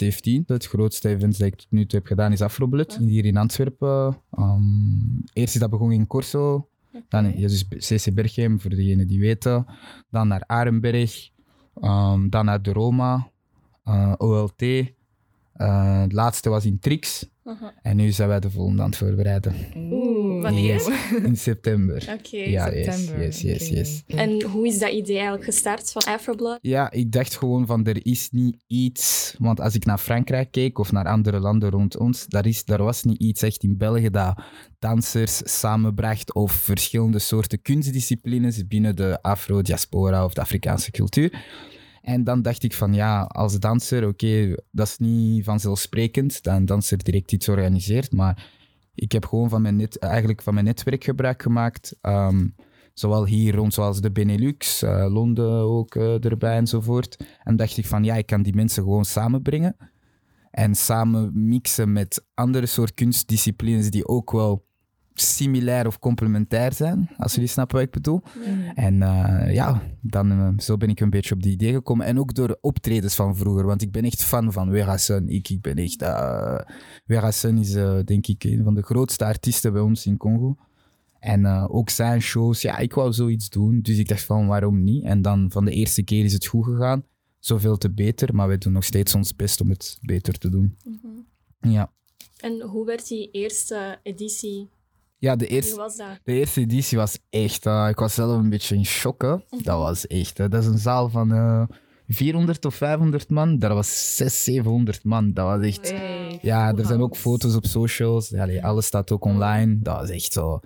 2017. 0.00 0.44
Het 0.46 0.66
grootste 0.66 1.08
event 1.08 1.38
dat 1.38 1.46
ik 1.46 1.54
tot 1.54 1.70
nu 1.70 1.86
toe 1.86 1.98
heb 1.98 2.08
gedaan 2.08 2.32
is 2.32 2.40
Afroblood, 2.40 2.96
hier 2.96 3.24
in 3.24 3.36
Antwerpen. 3.36 4.16
Ehm, 4.30 4.62
eerst 5.32 5.54
is 5.54 5.60
dat 5.60 5.70
begonnen 5.70 5.96
in 5.96 6.06
Corso, 6.06 6.68
dan 7.08 7.38
ja, 7.38 7.48
dus 7.48 7.68
CC 7.68 8.14
Berghem, 8.14 8.60
voor 8.60 8.70
degenen 8.70 9.06
die 9.06 9.20
weten. 9.20 9.66
Dan 10.10 10.28
naar 10.28 10.44
Arenberg, 10.46 11.30
ehm, 11.80 12.28
dan 12.28 12.44
naar 12.44 12.62
de 12.62 12.72
Roma, 12.72 13.30
eh, 13.84 14.12
OLT. 14.16 14.62
Eh, 15.60 16.00
het 16.00 16.12
laatste 16.12 16.48
was 16.48 16.64
in 16.64 16.78
Trix. 16.78 17.28
En 17.82 17.96
nu 17.96 18.10
zijn 18.10 18.28
wij 18.28 18.40
de 18.40 18.50
volgende 18.50 18.82
aan 18.82 18.88
het 18.88 18.98
voorbereiden. 18.98 19.54
Oeh. 19.76 20.42
Wanneer? 20.42 20.72
Yes, 20.72 20.88
in 21.28 21.36
september. 21.36 22.16
Oké. 22.18 22.36
Ja, 22.36 22.70
September, 22.70 23.24
yes, 23.24 23.40
yes, 23.40 23.68
yes. 23.68 24.02
En 24.06 24.42
hoe 24.42 24.66
is 24.66 24.78
dat 24.78 24.90
idee 24.90 25.14
eigenlijk 25.14 25.44
gestart 25.44 25.92
van 25.92 26.02
Afroblood? 26.02 26.58
Ja, 26.62 26.90
ik 26.90 27.12
dacht 27.12 27.36
gewoon 27.36 27.66
van 27.66 27.86
er 27.86 28.06
is 28.06 28.28
niet 28.30 28.56
iets. 28.66 29.34
Want 29.38 29.60
als 29.60 29.74
ik 29.74 29.84
naar 29.84 29.98
Frankrijk 29.98 30.50
keek 30.50 30.78
of 30.78 30.92
naar 30.92 31.06
andere 31.06 31.40
landen 31.40 31.70
rond 31.70 31.96
ons, 31.96 32.26
daar, 32.26 32.46
is, 32.46 32.64
daar 32.64 32.82
was 32.82 33.02
niet 33.02 33.20
iets 33.20 33.42
echt 33.42 33.62
in 33.62 33.76
België 33.76 34.10
dat 34.10 34.42
dansers 34.78 35.40
samenbracht 35.44 36.34
of 36.34 36.52
verschillende 36.52 37.18
soorten 37.18 37.62
kunstdisciplines 37.62 38.66
binnen 38.66 38.96
de 38.96 39.22
Afro-diaspora 39.22 40.24
of 40.24 40.34
de 40.34 40.40
Afrikaanse 40.40 40.90
cultuur. 40.90 41.44
En 42.02 42.24
dan 42.24 42.42
dacht 42.42 42.62
ik 42.62 42.74
van 42.74 42.94
ja, 42.94 43.22
als 43.22 43.58
danser, 43.58 44.06
oké, 44.06 44.54
dat 44.70 44.86
is 44.86 44.98
niet 44.98 45.44
vanzelfsprekend 45.44 46.42
dat 46.42 46.56
een 46.56 46.66
danser 46.66 47.04
direct 47.04 47.32
iets 47.32 47.48
organiseert, 47.48 48.12
maar 48.12 48.50
ik 48.94 49.12
heb 49.12 49.26
gewoon 49.26 49.48
van 49.48 49.62
mijn, 49.62 49.76
net, 49.76 49.98
eigenlijk 49.98 50.42
van 50.42 50.54
mijn 50.54 50.66
netwerk 50.66 51.04
gebruik 51.04 51.42
gemaakt. 51.42 51.96
Ehm, 52.00 52.48
zowel 52.94 53.26
hier 53.26 53.54
rond, 53.54 53.74
zoals 53.74 54.00
de 54.00 54.10
Benelux, 54.10 54.82
eh, 54.82 55.06
Londen 55.08 55.52
ook 55.52 55.94
eh, 55.94 56.24
erbij 56.24 56.56
enzovoort. 56.56 57.24
En 57.42 57.56
dacht 57.56 57.76
ik 57.76 57.86
van 57.86 58.04
ja, 58.04 58.14
ik 58.14 58.26
kan 58.26 58.42
die 58.42 58.54
mensen 58.54 58.82
gewoon 58.82 59.04
samenbrengen. 59.04 59.76
En 60.50 60.74
samen 60.74 61.48
mixen 61.48 61.92
met 61.92 62.24
andere 62.34 62.66
soort 62.66 62.94
kunstdisciplines 62.94 63.90
die 63.90 64.08
ook 64.08 64.32
wel 64.32 64.68
similair 65.20 65.86
of 65.86 65.98
complementair 65.98 66.72
zijn, 66.72 67.10
als 67.16 67.34
jullie 67.34 67.48
snappen 67.48 67.76
wat 67.76 67.86
ik 67.86 67.92
bedoel. 67.92 68.22
En 68.74 69.02
eh, 69.02 69.54
ja, 69.54 69.82
dan, 70.00 70.30
eh, 70.30 70.48
zo 70.58 70.76
ben 70.76 70.88
ik 70.88 71.00
een 71.00 71.10
beetje 71.10 71.34
op 71.34 71.42
die 71.42 71.52
idee 71.52 71.72
gekomen. 71.72 72.06
En 72.06 72.18
ook 72.18 72.34
door 72.34 72.48
de 72.48 72.58
optredens 72.60 73.14
van 73.14 73.36
vroeger, 73.36 73.66
want 73.66 73.82
ik 73.82 73.92
ben 73.92 74.04
echt 74.04 74.24
fan 74.24 74.52
van 74.52 74.70
Werasun. 74.70 75.28
Ik, 75.28 75.48
ik 75.48 75.60
ben 75.60 75.76
echt... 75.76 76.02
eh 76.02 76.60
Werasun 77.04 77.58
is 77.58 77.72
denk 78.04 78.26
ik 78.26 78.44
een 78.44 78.64
van 78.64 78.74
de 78.74 78.82
grootste 78.82 79.24
artiesten 79.24 79.72
bij 79.72 79.82
ons 79.82 80.06
in 80.06 80.16
Congo. 80.16 80.56
En 81.20 81.44
eh, 81.44 81.64
ook 81.68 81.90
zijn 81.90 82.20
shows, 82.20 82.62
ja, 82.62 82.78
ik 82.78 82.94
wou 82.94 83.12
zoiets 83.12 83.48
doen. 83.48 83.80
Dus 83.80 83.98
ik 83.98 84.08
dacht 84.08 84.24
van, 84.24 84.46
waarom 84.46 84.84
niet? 84.84 85.04
En 85.04 85.22
dan 85.22 85.50
van 85.50 85.64
de 85.64 85.70
eerste 85.70 86.02
keer 86.02 86.24
is 86.24 86.32
het 86.32 86.46
goed 86.46 86.64
gegaan. 86.64 87.04
Zoveel 87.38 87.76
te 87.76 87.90
beter, 87.90 88.34
maar 88.34 88.48
wij 88.48 88.58
doen 88.58 88.72
nog 88.72 88.84
steeds 88.84 89.14
ons 89.14 89.36
best 89.36 89.60
om 89.60 89.70
het 89.70 89.98
beter 90.00 90.38
te 90.38 90.48
doen. 90.48 90.76
Ja. 91.60 91.92
En 92.40 92.60
hoe 92.60 92.86
werd 92.86 93.08
die 93.08 93.30
eerste 93.30 93.98
editie? 94.02 94.68
Ja, 95.20 95.36
de 95.36 95.46
eerste, 95.46 95.76
was 95.76 95.96
dat? 95.96 96.20
de 96.24 96.32
eerste 96.32 96.60
editie 96.60 96.98
was 96.98 97.18
echt... 97.30 97.66
eh, 97.66 97.86
ik 97.90 97.98
was 97.98 98.14
zelf 98.14 98.38
een 98.38 98.50
beetje 98.50 98.74
in 98.74 98.84
shock, 98.84 99.22
hè. 99.22 99.36
Dat 99.62 99.78
was 99.78 100.06
echt... 100.06 100.38
hè. 100.38 100.48
dat 100.48 100.62
is 100.62 100.68
een 100.68 100.78
zaal 100.78 101.08
van 101.08 101.32
eh 101.32 101.62
400 102.08 102.64
of 102.64 102.74
500 102.74 103.30
man. 103.30 103.58
Daar 103.58 103.74
was 103.74 104.16
600, 104.16 104.42
700 104.42 105.04
man. 105.04 105.32
Dat 105.32 105.46
was 105.46 105.66
echt... 105.66 105.90
Hey. 105.90 106.38
Ja, 106.42 106.74
er 106.74 106.86
zijn 106.86 107.00
ook 107.00 107.16
foto's 107.16 107.54
op 107.54 107.66
socials. 107.66 108.34
Allee, 108.34 108.64
alles 108.64 108.86
staat 108.86 109.12
ook 109.12 109.24
online. 109.24 109.78
Dat 109.80 109.96
was 110.00 110.10
echt 110.10 110.32
zo. 110.32 110.60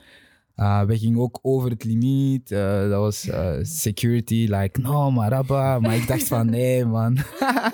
Uh, 0.56 0.82
we 0.82 0.98
gingen 0.98 1.20
ook 1.20 1.38
over 1.42 1.70
het 1.70 1.84
limiet. 1.84 2.50
Eh, 2.50 2.80
dat 2.80 3.00
was 3.00 3.28
eh, 3.28 3.56
security, 3.62 4.46
like, 4.50 4.80
no, 4.80 5.10
maraba. 5.10 5.78
Maar 5.78 5.96
ik 5.96 6.06
dacht 6.06 6.28
van, 6.28 6.50
nee, 6.50 6.84
man. 6.84 7.18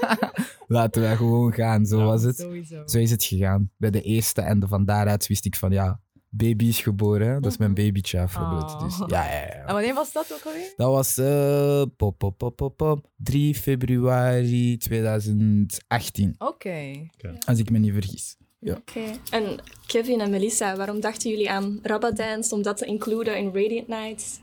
Laten 0.67 1.03
we 1.03 1.17
gewoon 1.17 1.53
gaan. 1.53 1.87
Zo 1.87 2.05
was 2.05 2.23
het. 2.23 2.37
Sowieso. 2.37 2.83
Zo 2.87 2.99
is 2.99 3.11
het 3.11 3.25
gegaan. 3.25 3.71
Bij 3.77 3.91
de 3.91 4.03
eerste. 4.03 4.41
En 4.41 4.69
van 4.69 4.85
daaruit 4.85 5.27
wist 5.27 5.45
ik 5.45 5.57
van, 5.57 5.71
ja, 5.71 6.01
baby 6.31 6.65
is 6.65 6.81
geboren. 6.81 7.29
hè. 7.29 7.41
Dat 7.41 7.51
is 7.53 7.59
mijn 7.59 7.75
babytje, 7.75 8.19
bijvoorbeeld. 8.19 8.63
Oh. 8.63 8.83
Dus 8.83 8.99
ja, 8.99 9.25
ja, 9.25 9.43
En 9.43 9.67
ja. 9.67 9.73
wanneer 9.73 9.95
was 9.95 10.13
dat 10.13 10.33
ook 10.33 10.45
alweer? 10.45 10.73
Dat 10.77 10.91
was 10.91 11.19
eh, 11.19 11.83
pop, 11.97 12.19
pop, 12.19 12.39
pop, 12.39 12.57
pop, 12.57 12.77
pop, 12.77 13.07
3 13.17 13.55
februari 13.55 14.77
2018. 14.77 16.35
Oké. 16.39 17.09
Als 17.47 17.59
ik 17.59 17.71
me 17.71 17.79
niet 17.79 17.93
vergis. 17.93 18.37
Ja. 18.59 18.75
Oké. 18.75 19.01
En 19.31 19.63
Kevin 19.87 20.21
en 20.21 20.31
Melissa, 20.31 20.77
waarom 20.77 21.01
dachten 21.01 21.31
jullie 21.31 21.51
aan 21.51 21.79
Rabba 21.83 22.11
Dance 22.11 22.55
om 22.55 22.63
dat 22.63 22.77
te 22.77 22.85
includen 22.87 23.39
in 23.39 23.47
Radiant 23.55 23.89
Nights? 23.89 24.41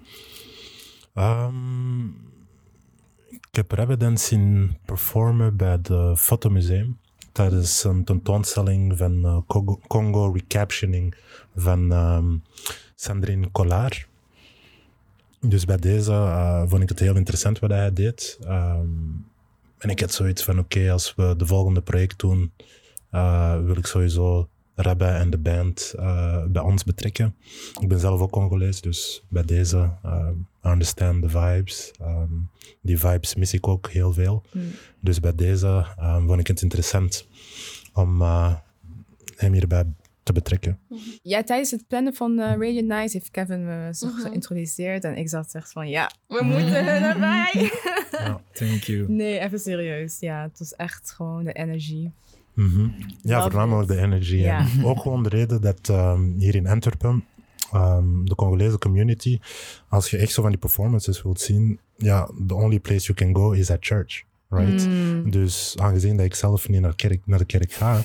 Ehm, 1.13 2.06
ik 3.30 3.48
heb 3.51 3.72
Rabbit 3.72 4.19
zien 4.19 4.77
performen 4.86 5.58
bij 5.58 5.72
het 5.82 6.20
Fotomuseum. 6.20 7.00
Tijdens 7.38 7.84
een 7.84 8.03
tentoonstelling 8.03 8.98
van 8.98 9.25
eh, 9.25 9.38
Congo, 9.88 10.32
recaptioning 10.32 11.15
van 11.56 11.91
ehm, 11.91 12.36
Sandrine 12.96 13.51
Collard. 13.51 14.08
Dus 15.39 15.65
bij 15.65 15.77
deze 15.77 16.12
eh, 16.12 16.63
vond 16.67 16.82
ik 16.82 16.89
het 16.89 17.00
heel 17.00 17.15
interessant 17.15 17.60
wat 17.60 17.70
hij 17.70 17.94
deed. 17.94 18.38
Ehm, 18.41 18.88
en 19.77 19.89
ik 19.89 20.00
had 20.00 20.12
zoiets 20.12 20.44
van, 20.44 20.60
oké, 20.60 20.91
als 20.91 21.15
we 21.15 21.34
de 21.38 21.46
volgende 21.46 21.82
project 21.82 22.20
doen, 22.20 22.51
eh, 23.10 23.60
wil 23.63 23.77
ik 23.77 23.86
sowieso 23.86 24.50
Rabbi 24.79 25.05
en 25.05 25.29
de 25.29 25.38
band 25.38 25.93
eh, 25.98 26.43
bij 26.46 26.62
ons 26.62 26.84
betrekken. 26.84 27.36
Ik 27.81 27.88
ben 27.88 28.00
zelf 28.00 28.22
ook 28.22 28.31
Congolees, 28.31 28.81
dus 28.81 29.24
bij 29.29 29.43
deze 29.43 29.91
uh, 30.05 30.29
I 30.65 30.69
understand 30.69 31.22
the 31.22 31.29
vibes. 31.29 31.91
Um, 32.01 32.50
die 32.81 33.00
vibes 33.00 33.36
mis 33.36 33.53
ik 33.53 33.67
ook 33.67 33.89
heel 33.89 34.13
veel. 34.13 34.43
Dus 35.00 35.19
bij 35.19 35.36
deze 35.36 35.86
um, 36.00 36.27
vond 36.27 36.39
ik 36.39 36.48
het 36.48 36.62
interessant 36.62 37.27
om 37.93 38.22
uh, 38.22 38.55
hem 39.36 39.53
hierbij 39.53 39.86
te 40.24 40.34
betrekken. 40.34 40.79
Ja, 41.22 41.43
tijdens 41.43 41.72
het 41.72 41.88
plannen 41.88 42.13
van 42.13 42.39
eh 42.39 42.50
Radiant 42.50 42.88
Nights 42.88 43.13
heeft 43.13 43.31
Kevin 43.31 43.65
me 43.65 43.89
zo 43.93 44.07
geïntroduceerd. 44.10 45.03
En 45.03 45.17
ik 45.17 45.29
zat 45.29 45.53
echt 45.55 45.72
van, 45.72 45.89
ja, 45.89 46.12
we 46.27 46.43
moeten 46.43 46.86
hun 46.86 47.03
erbij. 47.03 47.72
Thank 48.51 48.84
you. 48.84 49.10
nee, 49.12 49.39
even 49.39 49.60
serieus. 49.60 50.19
Ja, 50.19 50.41
het 50.41 50.60
was 50.60 50.75
echt 50.75 51.12
gewoon 51.12 51.43
de 51.43 51.53
energie. 51.53 52.12
Mhm. 52.57 52.89
Ja, 53.21 53.41
voornamelijk 53.41 53.87
de 53.87 53.97
energie. 53.97 54.39
Ja. 54.39 54.59
En 54.59 54.85
ook 54.89 55.01
gewoon 55.01 55.23
de 55.23 55.29
reden 55.29 55.61
dat 55.61 55.89
um, 55.89 56.35
hier 56.37 56.55
in 56.55 56.67
Antwerpen, 56.67 57.25
um, 57.73 58.25
de 58.25 58.35
Congolese 58.35 58.77
community, 58.77 59.39
als 59.89 60.09
je 60.09 60.17
echt 60.17 60.31
zo 60.31 60.41
van 60.41 60.51
die 60.51 60.59
performances 60.59 61.21
wilt 61.21 61.41
zien, 61.41 61.79
ja, 61.97 62.29
the 62.47 62.55
only 62.55 62.79
place 62.79 63.13
you 63.13 63.17
can 63.17 63.35
go 63.35 63.51
is 63.51 63.71
at 63.71 63.77
church. 63.79 64.23
Right? 64.49 64.87
Mm. 64.87 65.29
Dus 65.29 65.75
aangezien 65.79 66.17
dat 66.17 66.25
ik 66.25 66.35
zelf 66.35 66.69
niet 66.69 66.81
naar, 66.81 66.95
kerk, 66.95 67.21
naar 67.25 67.39
de 67.39 67.45
kerk 67.45 67.71
ga, 67.71 68.03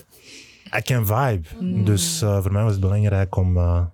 I 0.78 0.82
can 0.82 1.06
vibe. 1.06 1.82
Dus 1.84 2.22
uh, 2.22 2.42
voor 2.42 2.52
mij 2.52 2.62
was 2.62 2.72
het 2.72 2.80
belangrijk 2.80 3.36
om 3.36 3.56
uh, 3.56 3.84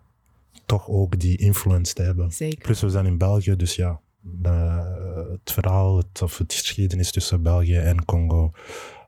toch 0.66 0.88
ook 0.88 1.20
die 1.20 1.36
influence 1.36 1.94
te 1.94 2.02
hebben. 2.02 2.32
Zeker. 2.32 2.58
Plus 2.58 2.80
we 2.80 2.90
zijn 2.90 3.06
in 3.06 3.18
België, 3.18 3.56
dus 3.56 3.76
ja, 3.76 4.00
uh, 4.42 4.86
het 5.30 5.52
verhaal 5.52 5.96
het, 5.96 6.22
of 6.22 6.38
het 6.38 6.52
geschiedenis 6.52 7.10
tussen 7.10 7.42
België 7.42 7.76
en 7.76 8.04
Congo. 8.04 8.52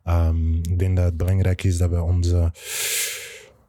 Um, 0.05 0.55
ik 0.55 0.79
denk 0.79 0.97
dat 0.97 1.05
het 1.05 1.17
belangrijk 1.17 1.65
is 1.65 1.79
dat 1.79 1.91
we 1.91 2.03
onze, 2.03 2.53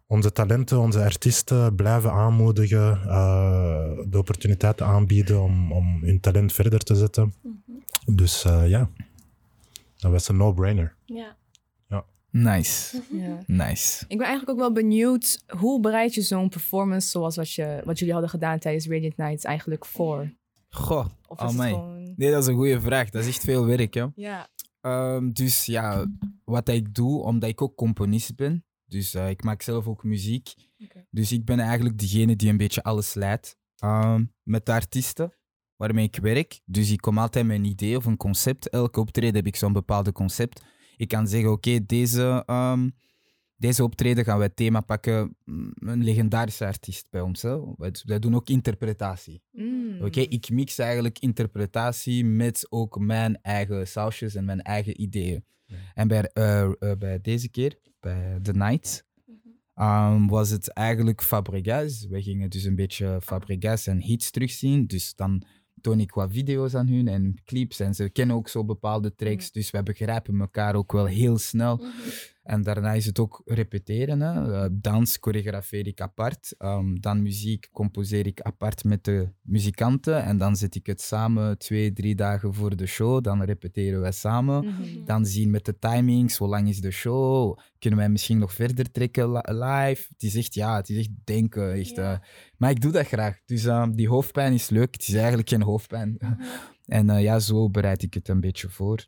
onze 0.08 0.32
talenten, 0.32 0.80
onze 0.80 1.04
artiesten 1.04 1.76
blijven 1.76 2.12
aanmoedigen, 2.12 3.02
uh, 3.06 3.92
de 4.10 4.18
opportuniteiten 4.18 4.86
aanbieden 4.86 5.42
om, 5.42 5.72
om 5.72 6.04
hun 6.04 6.20
talent 6.20 6.54
verder 6.54 6.80
te 6.80 6.96
zetten. 6.96 7.34
Dus 8.06 8.46
uh, 8.46 8.70
ja, 8.70 8.90
dat 9.98 10.12
was 10.12 10.28
een 10.28 10.38
no-brainer. 10.38 10.96
Ja. 11.06 11.40
Nice. 12.34 13.02
Ja. 13.12 13.38
Nice. 13.48 14.06
Ik 14.08 14.18
ben 14.18 14.28
eigenlijk 14.28 14.50
ook 14.50 14.66
wel 14.66 14.72
benieuwd, 14.72 15.44
hoe 15.48 15.80
bereid 15.80 16.14
je 16.14 16.22
zo'n 16.22 16.50
performance 16.50 17.10
zoals 17.10 17.36
wat, 17.36 17.52
je, 17.52 17.82
wat 17.86 18.00
jullie 18.00 18.14
hadden 18.14 18.32
gedaan 18.32 18.60
tijdens 18.60 18.88
Radiant 18.88 19.18
Nights 19.18 19.44
eigenlijk 19.44 19.86
voor? 19.86 20.34
Goh, 20.70 21.06
gewoon... 21.28 22.14
Nee, 22.16 22.32
dat 22.32 22.42
is 22.42 22.48
een 22.48 22.56
goede 22.56 22.82
vraag. 22.82 23.10
Dat 23.10 23.22
is 23.22 23.28
echt 23.28 23.44
veel 23.44 23.66
werk, 23.66 23.94
hè. 23.94 24.06
Ja. 24.16 24.48
Ehm, 24.82 25.30
dus 25.30 25.66
ja, 25.66 26.06
wat 26.44 26.70
ik 26.70 26.94
doe, 26.94 27.22
omdat 27.24 27.50
ik 27.50 27.62
ook 27.62 27.76
componist 27.76 28.36
ben. 28.36 28.66
Dus 28.86 29.14
eh, 29.14 29.30
ik 29.30 29.44
maak 29.44 29.62
zelf 29.62 29.88
ook 29.88 30.04
muziek. 30.04 30.54
Dus 31.10 31.32
ik 31.32 31.46
ben 31.46 31.60
eigenlijk 31.60 31.98
degene 31.98 32.36
die 32.36 32.50
een 32.50 32.58
beetje 32.58 32.84
alles 32.84 33.14
leidt 33.14 33.58
ehm, 33.78 34.26
met 34.44 34.66
de 34.66 34.72
artiesten 34.72 35.34
waarmee 35.76 36.06
ik 36.06 36.16
werk. 36.16 36.62
Dus 36.66 36.92
ik 36.92 37.02
kom 37.02 37.18
altijd 37.18 37.46
met 37.46 37.58
een 37.58 37.66
idee 37.66 37.98
of 37.98 38.06
een 38.06 38.18
concept. 38.18 38.70
Elke 38.70 39.00
optreden 39.00 39.36
heb 39.36 39.48
ik 39.48 39.56
zo'n 39.56 39.74
bepaalde 39.74 40.12
concept. 40.12 40.64
Ik 40.98 41.08
kan 41.08 41.28
zeggen, 41.28 41.52
oké, 41.52 41.86
deze, 41.86 42.44
ehm, 42.46 42.90
deze 43.62 43.84
optreden 43.84 44.24
gaan 44.24 44.38
wij 44.38 44.48
het 44.48 44.56
thema 44.56 44.82
pakken. 44.82 45.36
mm, 45.46 45.72
Een 45.76 46.04
legendarische 46.04 46.66
artiest 46.66 47.08
bij 47.10 47.22
ons. 47.22 47.42
Hè. 47.42 47.60
Wij, 48.06 48.20
doen 48.20 48.36
ook 48.36 48.50
interpretatie. 48.50 49.42
Mm. 49.52 50.02
Oké, 50.02 50.20
ik 50.20 50.50
mix 50.50 50.78
eigenlijk 50.78 51.20
interpretatie 51.20 52.26
met 52.26 52.68
ook 52.70 53.00
mijn 53.00 53.42
eigen 53.42 53.88
sausjes 53.88 54.36
en 54.36 54.46
mijn 54.46 54.62
eigen 54.62 55.02
ideeën. 55.02 55.44
En 55.94 56.08
bij, 56.08 56.24
eh, 56.34 56.64
eh, 56.64 56.98
bij 56.98 57.22
deze 57.22 57.50
keer, 57.50 57.80
bij 58.00 58.40
The 58.42 58.54
Night, 58.54 59.06
ehm, 59.74 60.28
was 60.28 60.50
het 60.50 60.74
eigenlijk 60.74 61.22
Fabregas. 61.22 62.06
We 62.10 62.22
gingen 62.22 62.50
dus 62.50 62.64
een 62.64 62.76
beetje 62.76 63.20
Fabregas 63.24 63.88
en 63.88 64.02
hits 64.02 64.32
terugzien. 64.32 64.86
Dus 64.86 65.16
dan 65.16 65.44
toon 65.82 66.00
ik 66.00 66.12
wat 66.12 66.32
video's 66.32 66.74
aan 66.74 66.88
hun 66.88 67.08
en 67.08 67.36
clips. 67.46 67.80
En 67.80 67.96
ze 67.96 68.10
kennen 68.10 68.36
ook 68.36 68.48
zo 68.48 68.66
bepaalde 68.66 69.16
tracks. 69.16 69.52
Dus 69.52 69.72
wij 69.72 69.84
begrijpen 69.84 70.40
elkaar 70.40 70.76
ook 70.76 70.92
wel 70.92 71.06
heel 71.06 71.38
snel. 71.38 71.84
En 72.44 72.62
daarna 72.62 72.94
is 72.94 73.06
het 73.06 73.20
ook 73.20 73.42
repeteren. 73.46 74.20
Hè. 74.22 74.54
Eh, 74.64 74.70
dans 74.72 75.18
choreografeer 75.22 75.88
ik 75.88 76.02
apart. 76.02 76.56
Ehm, 76.58 76.96
dan 77.00 77.22
muziek 77.22 77.70
composeer 77.72 78.26
ik 78.26 78.42
apart 78.42 78.84
met 78.84 79.04
de 79.04 79.30
muzikanten. 79.42 80.24
En 80.24 80.38
dan 80.38 80.56
zet 80.56 80.76
ik 80.76 80.86
het 80.86 81.02
samen 81.02 81.58
twee, 81.58 81.94
drie 81.94 82.16
dagen 82.16 82.54
voor 82.54 82.76
de 82.76 82.86
show. 82.86 83.24
Dan 83.24 83.44
repeteren 83.44 84.02
wij 84.02 84.12
samen. 84.12 84.66
Mhm. 84.66 85.06
Dan 85.06 85.26
zien 85.26 85.50
met 85.52 85.66
de 85.66 85.80
timings, 85.80 86.38
hoe 86.38 86.48
lang 86.48 86.68
is 86.70 86.82
de 86.82 86.92
show? 86.92 87.58
Kunnen 87.80 88.00
wij 88.00 88.10
misschien 88.10 88.38
nog 88.38 88.54
verder 88.54 88.92
trekken 88.92 89.32
li- 89.32 89.54
live? 89.54 90.06
Het 90.10 90.24
is 90.24 90.36
echt, 90.36 90.54
ja, 90.54 90.76
het 90.76 90.90
is 90.90 90.98
echt 90.98 91.10
denken. 91.24 91.74
Echt, 91.74 91.98
eh, 91.98 92.18
maar 92.58 92.70
ik 92.70 92.82
doe 92.82 92.92
dat 92.92 93.08
graag. 93.08 93.40
Dus 93.46 93.66
ehm, 93.66 93.92
die 93.92 94.08
hoofdpijn 94.10 94.54
is 94.54 94.70
leuk. 94.70 94.94
Het 94.94 95.08
is 95.08 95.14
eigenlijk 95.14 95.50
geen 95.50 95.62
hoofdpijn. 95.62 96.18
En 96.86 97.10
eh, 97.10 97.22
ja, 97.22 97.40
zo 97.40 97.70
bereid 97.70 98.04
ik 98.04 98.14
het 98.14 98.28
een 98.28 98.40
beetje 98.40 98.70
voor. 98.70 99.06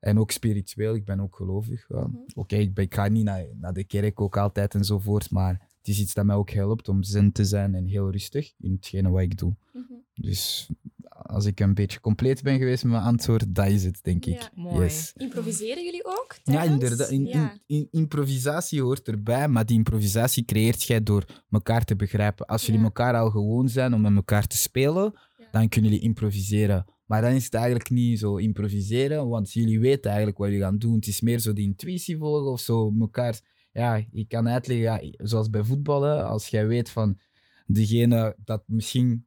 En 0.00 0.18
ook 0.18 0.30
spiritueel, 0.30 0.94
ik 0.94 1.04
ben 1.04 1.20
ook 1.20 1.36
gelovig. 1.36 1.84
ja. 1.88 2.10
Oké, 2.34 2.56
ik, 2.56 2.94
ga 2.94 3.08
niet 3.08 3.24
naar, 3.24 3.44
naar 3.60 3.72
de 3.72 3.84
kerk 3.84 4.20
ook 4.20 4.36
altijd 4.36 4.74
enzovoort, 4.74 5.30
maar 5.30 5.52
het 5.78 5.88
is 5.88 6.00
iets 6.00 6.14
dat 6.14 6.24
mij 6.24 6.36
ook 6.36 6.50
helpt 6.50 6.88
om 6.88 7.02
zen 7.02 7.32
te 7.32 7.44
zijn 7.44 7.74
en 7.74 7.86
heel 7.86 8.10
rustig 8.10 8.52
in 8.60 8.72
hetgene 8.72 9.10
wat 9.10 9.20
ik 9.22 9.38
doe. 9.38 9.54
Mhm. 9.72 9.82
Dus 10.14 10.68
als 11.08 11.44
ik 11.44 11.60
een 11.60 11.74
beetje 11.74 12.00
compleet 12.00 12.42
ben 12.42 12.58
geweest 12.58 12.82
met 12.84 12.92
mijn 12.92 13.04
antwoord, 13.04 13.54
dat 13.54 13.66
is 13.66 13.84
het, 13.84 13.98
denk 14.02 14.26
ik. 14.26 14.40
Ja. 14.40 14.50
Mooi. 14.54 14.82
Yes. 14.82 15.12
Improviseren 15.16 15.84
jullie 15.84 16.04
ook? 16.04 16.36
Ja, 16.44 16.62
inderdaad. 16.62 17.10
In, 17.10 17.26
in- 17.26 17.38
Ja. 17.38 17.56
in- 17.66 17.88
improvisatie 17.90 18.82
hoort 18.82 19.08
erbij, 19.08 19.48
maar 19.48 19.66
die 19.66 19.76
improvisatie 19.76 20.44
creëert 20.44 20.82
jij 20.82 21.02
door 21.02 21.24
elkaar 21.50 21.84
te 21.84 21.96
begrijpen. 21.96 22.46
Als 22.46 22.62
jullie 22.62 22.80
Ja. 22.80 22.86
elkaar 22.86 23.14
al 23.14 23.30
gewoon 23.30 23.68
zijn 23.68 23.94
om 23.94 24.00
met 24.00 24.14
elkaar 24.14 24.46
te 24.46 24.56
spelen, 24.56 25.12
Ja. 25.38 25.44
dan 25.52 25.68
kunnen 25.68 25.90
jullie 25.90 26.06
improviseren. 26.06 26.84
Maar 27.06 27.20
dan 27.22 27.32
is 27.32 27.44
het 27.44 27.54
eigenlijk 27.54 27.90
niet 27.90 28.18
zo 28.18 28.36
improviseren, 28.36 29.28
want 29.28 29.52
jullie 29.52 29.80
weten 29.80 30.06
eigenlijk 30.06 30.38
wat 30.38 30.48
jullie 30.48 30.62
gaan 30.62 30.78
doen. 30.78 30.94
Het 30.94 31.06
is 31.06 31.20
meer 31.20 31.38
zo 31.38 31.52
die 31.52 31.64
intuïtie 31.64 32.16
volgen 32.16 32.50
of 32.52 32.60
zo. 32.60 32.94
Elkaar, 33.00 33.40
ja, 33.72 34.04
je 34.10 34.24
kan 34.26 34.48
uitleggen, 34.48 34.84
ja, 34.84 35.12
zoals 35.26 35.50
bij 35.50 35.64
voetballen, 35.64 36.26
als 36.26 36.48
jij 36.48 36.66
weet 36.66 36.90
van 36.90 37.18
degene 37.66 38.36
dat 38.44 38.62
misschien, 38.66 39.26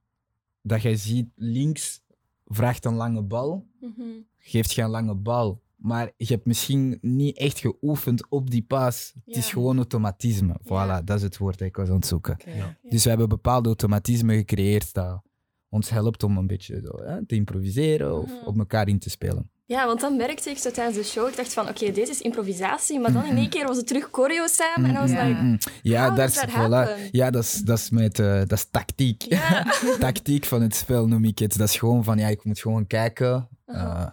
dat 0.62 0.82
jij 0.82 0.96
ziet 0.96 1.30
links, 1.36 2.02
vraagt 2.46 2.86
een 2.86 2.96
lange 2.96 3.24
bal 3.24 3.66
Mhm. 3.80 4.04
geeft 4.38 4.74
je 4.74 4.82
een 4.82 4.90
lange 4.90 5.16
bal. 5.16 5.62
Maar 5.76 6.12
je 6.18 6.26
hebt 6.26 6.46
misschien 6.46 6.98
niet 7.02 7.38
echt 7.38 7.60
geoefend 7.60 8.30
op 8.30 8.50
die 8.50 8.62
pas. 8.62 9.14
Het 9.26 9.36
is 9.36 9.50
gewoon 9.52 9.78
automatisme. 9.78 10.56
Voilà, 10.64 10.68
Ja. 10.68 11.02
dat 11.02 11.18
is 11.18 11.24
het 11.24 11.38
woord 11.38 11.58
dat 11.58 11.68
ik 11.68 11.76
was 11.76 11.90
aan 11.90 11.96
het 11.96 12.06
zoeken. 12.06 12.38
Ja. 12.56 12.78
Dus 12.90 13.04
we 13.04 13.10
hebben 13.10 13.30
bepaalde 13.30 13.68
automatismen 13.68 14.36
gecreëerd 14.36 14.94
dat 14.94 15.22
ons 15.70 15.90
helpt 15.90 16.24
om 16.24 16.38
een 16.38 16.48
beetje 16.48 16.82
zo, 16.86 17.04
hè, 17.04 17.26
te 17.26 17.36
improviseren 17.36 18.20
of 18.22 18.26
Mhm. 18.30 18.46
op 18.48 18.58
elkaar 18.58 18.88
in 18.88 19.00
te 19.00 19.10
spelen. 19.10 19.50
Ja, 19.66 19.86
want 19.86 20.00
dan 20.02 20.16
merkte 20.18 20.50
ik 20.50 20.58
zo 20.58 20.72
tijdens 20.72 20.98
de 20.98 21.04
show, 21.04 21.28
ik 21.28 21.36
dacht 21.36 21.54
van, 21.54 21.68
oké, 21.70 21.92
deze 21.92 22.12
is 22.12 22.22
improvisatie, 22.22 23.00
maar 23.00 23.14
dan 23.14 23.26
in 23.26 23.38
één 23.38 23.50
keer 23.50 23.68
was 23.68 23.78
het 23.78 23.88
terug 23.88 24.10
choreo 24.12 24.48
samen 24.48 24.90
en 24.90 24.96
I 24.96 25.00
was 25.00 25.12
Ja. 25.12 25.28
like, 25.28 25.70
Ja, 25.82 26.24
is, 26.24 26.46
voilà. 26.48 27.12
ja 27.12 27.30
dat, 27.30 27.44
is, 27.44 27.54
dat, 27.62 27.78
is 27.78 27.90
met, 27.90 28.20
eh, 28.20 28.38
dat 28.38 28.52
is 28.52 28.68
tactiek. 28.72 29.22
ja. 29.22 29.66
tactiek 30.00 30.46
van 30.46 30.62
het 30.62 30.76
spel 30.76 31.08
noem 31.08 31.24
ik 31.26 31.40
het. 31.40 31.58
Dat 31.58 31.68
is 31.68 31.78
gewoon 31.78 32.04
van, 32.04 32.18
ja, 32.18 32.28
ik 32.28 32.44
moet 32.44 32.60
gewoon 32.60 32.88
kijken, 32.88 33.50
Aha. 33.66 34.06
eh, 34.06 34.12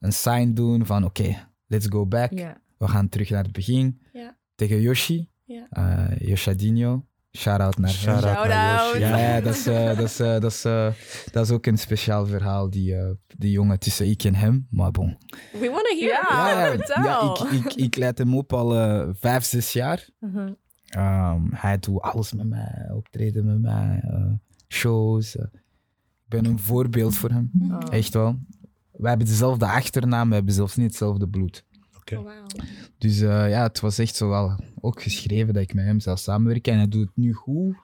een 0.00 0.12
sign 0.12 0.52
doen 0.52 0.86
van, 0.86 1.04
oké, 1.04 1.48
let's 1.66 1.86
go 1.88 2.06
back. 2.06 2.32
Ja. 2.32 2.60
We 2.78 2.88
gaan 2.88 3.08
terug 3.08 3.30
naar 3.30 3.42
het 3.42 3.52
begin. 3.52 4.00
Tegen 4.54 4.80
Yoshi. 4.80 5.28
Ja. 5.44 5.66
Eh, 5.70 6.28
Yoshadinho. 6.28 7.04
Shout-out 7.36 7.78
naar 7.78 7.90
hem. 7.90 7.98
Shout-out 7.98 8.48
naar 8.48 8.78
Shout-out. 8.78 8.86
Yoshi. 8.86 9.00
Ja, 9.00 9.18
ja, 9.18 9.40
dat, 9.40 9.54
is, 9.54 9.66
eh, 9.66 9.86
dat, 9.86 9.98
is, 10.08 10.20
eh, 10.20 10.40
dat, 10.40 10.52
is, 10.52 10.64
eh, 10.64 10.92
dat 11.32 11.44
is 11.44 11.50
ook 11.50 11.66
een 11.66 11.78
speciaal 11.78 12.26
verhaal, 12.26 12.70
die, 12.70 12.96
eh, 12.96 13.10
die 13.36 13.50
jongen 13.50 13.78
tussen 13.78 14.06
ik 14.10 14.24
en 14.24 14.34
hem. 14.34 14.66
Maar 14.70 14.90
bon. 14.90 15.16
We 15.52 15.70
want 15.70 15.86
to 15.86 15.96
hear 15.98 16.26
Ja. 16.96 17.02
ja 17.02 17.34
ik, 17.52 17.64
ik, 17.64 17.74
ik 17.74 17.96
leid 17.96 18.18
hem 18.18 18.36
op 18.36 18.52
al 18.52 18.70
vijf, 19.14 19.44
zes 19.44 19.72
jaar. 19.72 20.08
Mhm. 20.20 20.52
Ehm, 20.86 21.40
hij 21.50 21.78
doet 21.78 22.00
alles 22.00 22.32
met 22.32 22.46
mij, 22.48 22.90
optreden 22.94 23.44
met 23.44 23.60
mij, 23.60 24.02
shows. 24.68 25.34
ik 25.36 25.48
ben 26.28 26.44
een 26.44 26.58
voorbeeld 26.58 27.16
voor 27.16 27.30
hem, 27.30 27.50
Oh. 27.70 27.78
echt 27.90 28.14
wel. 28.14 28.38
We 28.92 29.08
hebben 29.08 29.26
dezelfde 29.26 29.66
achternaam, 29.66 30.28
we 30.28 30.34
hebben 30.34 30.54
zelfs 30.54 30.76
niet 30.76 30.86
hetzelfde 30.86 31.28
bloed. 31.28 31.64
Oh, 32.10 32.24
wauw. 32.24 32.46
Dus 32.98 33.20
eh, 33.20 33.50
ja, 33.50 33.62
het 33.62 33.80
was 33.80 33.98
echt 33.98 34.16
zo 34.16 34.28
wel 34.28 34.56
ook 34.80 35.02
geschreven 35.02 35.54
dat 35.54 35.62
ik 35.62 35.74
met 35.74 35.84
hem 35.84 36.00
zou 36.00 36.16
samenwerken. 36.16 36.72
En 36.72 36.78
hij 36.78 36.88
doet 36.88 37.06
het 37.06 37.16
nu 37.16 37.32
goed. 37.32 37.76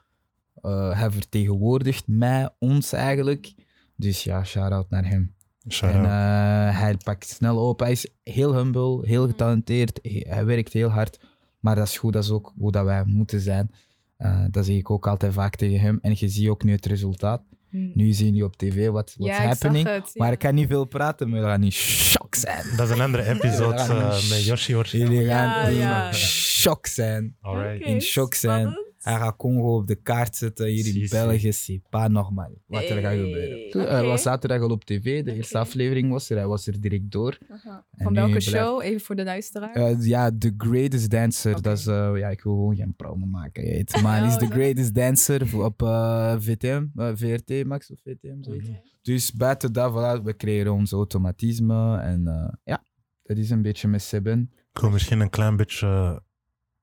Eh, 0.62 0.98
hij 0.98 1.10
vertegenwoordigt 1.10 2.06
mij, 2.06 2.50
ons 2.58 2.92
eigenlijk. 2.92 3.54
Dus 3.96 4.24
ja, 4.24 4.44
shout-out 4.44 4.90
naar 4.90 5.08
hem. 5.08 5.34
Shout 5.68 5.92
en 5.92 5.98
out. 5.98 6.06
eh, 6.06 6.80
hij 6.80 6.96
pakt 7.04 7.28
snel 7.28 7.68
op. 7.68 7.80
Hij 7.80 7.90
is 7.90 8.08
heel 8.22 8.54
humble, 8.54 9.06
heel 9.06 9.26
getalenteerd. 9.26 9.98
Hij 10.02 10.44
werkt 10.44 10.72
heel 10.72 10.88
hard. 10.88 11.20
Maar 11.60 11.74
dat 11.74 11.86
is 11.86 11.98
goed, 11.98 12.12
dat 12.12 12.24
is 12.24 12.30
ook 12.30 12.52
hoe 12.56 12.72
dat 12.72 12.84
wij 12.84 13.04
moeten 13.04 13.40
zijn. 13.40 13.70
Eh, 14.16 14.44
dat 14.50 14.64
zeg 14.66 14.76
ik 14.76 14.90
ook 14.90 15.06
altijd 15.06 15.32
vaak 15.32 15.56
tegen 15.56 15.80
hem. 15.80 15.98
En 16.02 16.14
je 16.16 16.28
ziet 16.28 16.48
ook 16.48 16.64
nu 16.64 16.72
het 16.72 16.86
resultaat. 16.86 17.42
Hm. 17.70 17.90
Nu 17.94 18.12
zien 18.12 18.26
jullie 18.26 18.44
op 18.44 18.56
tv 18.56 18.88
wat 18.88 19.14
Ja, 19.18 19.34
zag 19.34 19.44
happening. 19.44 19.86
het, 19.88 20.10
ja. 20.12 20.22
Maar 20.24 20.32
ik 20.32 20.38
kan 20.38 20.54
niet 20.54 20.68
veel 20.68 20.84
praten, 20.84 21.28
maar 21.28 21.40
we 21.40 21.46
gaan 21.46 21.62
in 21.62 21.72
shock 21.72 22.34
zijn. 22.34 22.64
Dat 22.76 22.88
is 22.88 22.94
een 22.96 23.00
andere 23.02 23.24
episode 23.28 23.74
eh, 23.76 24.08
met 24.28 24.44
Yoshi 24.44 24.72
Jullie 24.72 24.76
waarschijnlijk. 24.76 25.28
gaan 25.30 25.62
Ja, 25.62 25.68
in 25.68 25.76
ja. 25.76 26.12
shock 26.12 26.86
zijn. 26.86 27.36
Alright. 27.40 27.86
In 27.86 28.00
shock 28.00 28.34
zijn. 28.34 28.78
Hij 29.08 29.16
gaat 29.18 29.36
Congo 29.36 29.76
op 29.76 29.86
de 29.86 29.94
kaart 29.94 30.36
zetten 30.36 30.66
hier 30.66 30.96
in. 31.02 31.08
België. 31.10 31.52
C'est 31.52 31.88
pas 31.90 32.08
normaal 32.08 32.50
wat 32.66 32.82
er 32.82 33.00
gaat 33.00 33.12
gebeuren. 33.14 33.88
Hij 33.88 34.04
was 34.04 34.22
zaterdag 34.22 34.60
al 34.60 34.70
op 34.70 34.84
tv. 34.84 35.24
De 35.24 35.34
eerste 35.34 35.58
aflevering 35.58 36.10
was 36.10 36.30
er. 36.30 36.36
Hij 36.36 36.46
was 36.46 36.66
er 36.66 36.80
direct 36.80 37.10
door. 37.10 37.38
Aha. 37.50 37.86
Van 37.92 38.14
welke 38.14 38.28
blijft- 38.30 38.46
show? 38.48 38.82
Even 38.82 39.00
voor 39.00 39.14
de 39.16 39.24
luisteraar. 39.24 39.72
Eh, 39.74 40.06
ja, 40.06 40.30
The 40.38 40.54
Greatest 40.56 41.10
Dancer. 41.10 41.62
Dat 41.62 41.78
is, 41.78 41.86
eh, 41.86 42.10
ja, 42.16 42.28
ik 42.28 42.42
wil 42.42 42.52
gewoon 42.52 42.76
geen 42.76 42.94
promo 42.96 43.26
maken. 43.26 43.62
Maar 44.02 44.18
hij 44.18 44.26
is 44.28 44.32
Oh, 44.34 44.38
The. 44.40 44.46
Greatest 44.46 44.94
Dancer 44.94 45.64
op 45.64 45.82
eh, 45.82 46.36
VTM, 46.38 46.86
eh, 46.96 47.10
VRT 47.14 47.64
Max 47.66 47.90
of 47.90 47.98
VTM. 48.04 48.42
zoiets. 48.42 48.68
Dus 49.02 49.32
buiten 49.32 49.72
dat, 49.72 49.92
voilà, 49.92 50.22
we 50.24 50.36
creëren 50.36 50.72
ons 50.72 50.92
automatisme. 50.92 51.98
En 51.98 52.26
eh, 52.26 52.52
ja, 52.64 52.82
dat 53.22 53.36
is 53.36 53.50
een 53.50 53.62
beetje 53.62 53.88
met 53.88 54.02
Seben. 54.02 54.50
Ik 54.72 54.80
wil 54.80 54.90
misschien 54.90 55.20
een 55.20 55.30
klein 55.30 55.56
beetje, 55.56 56.22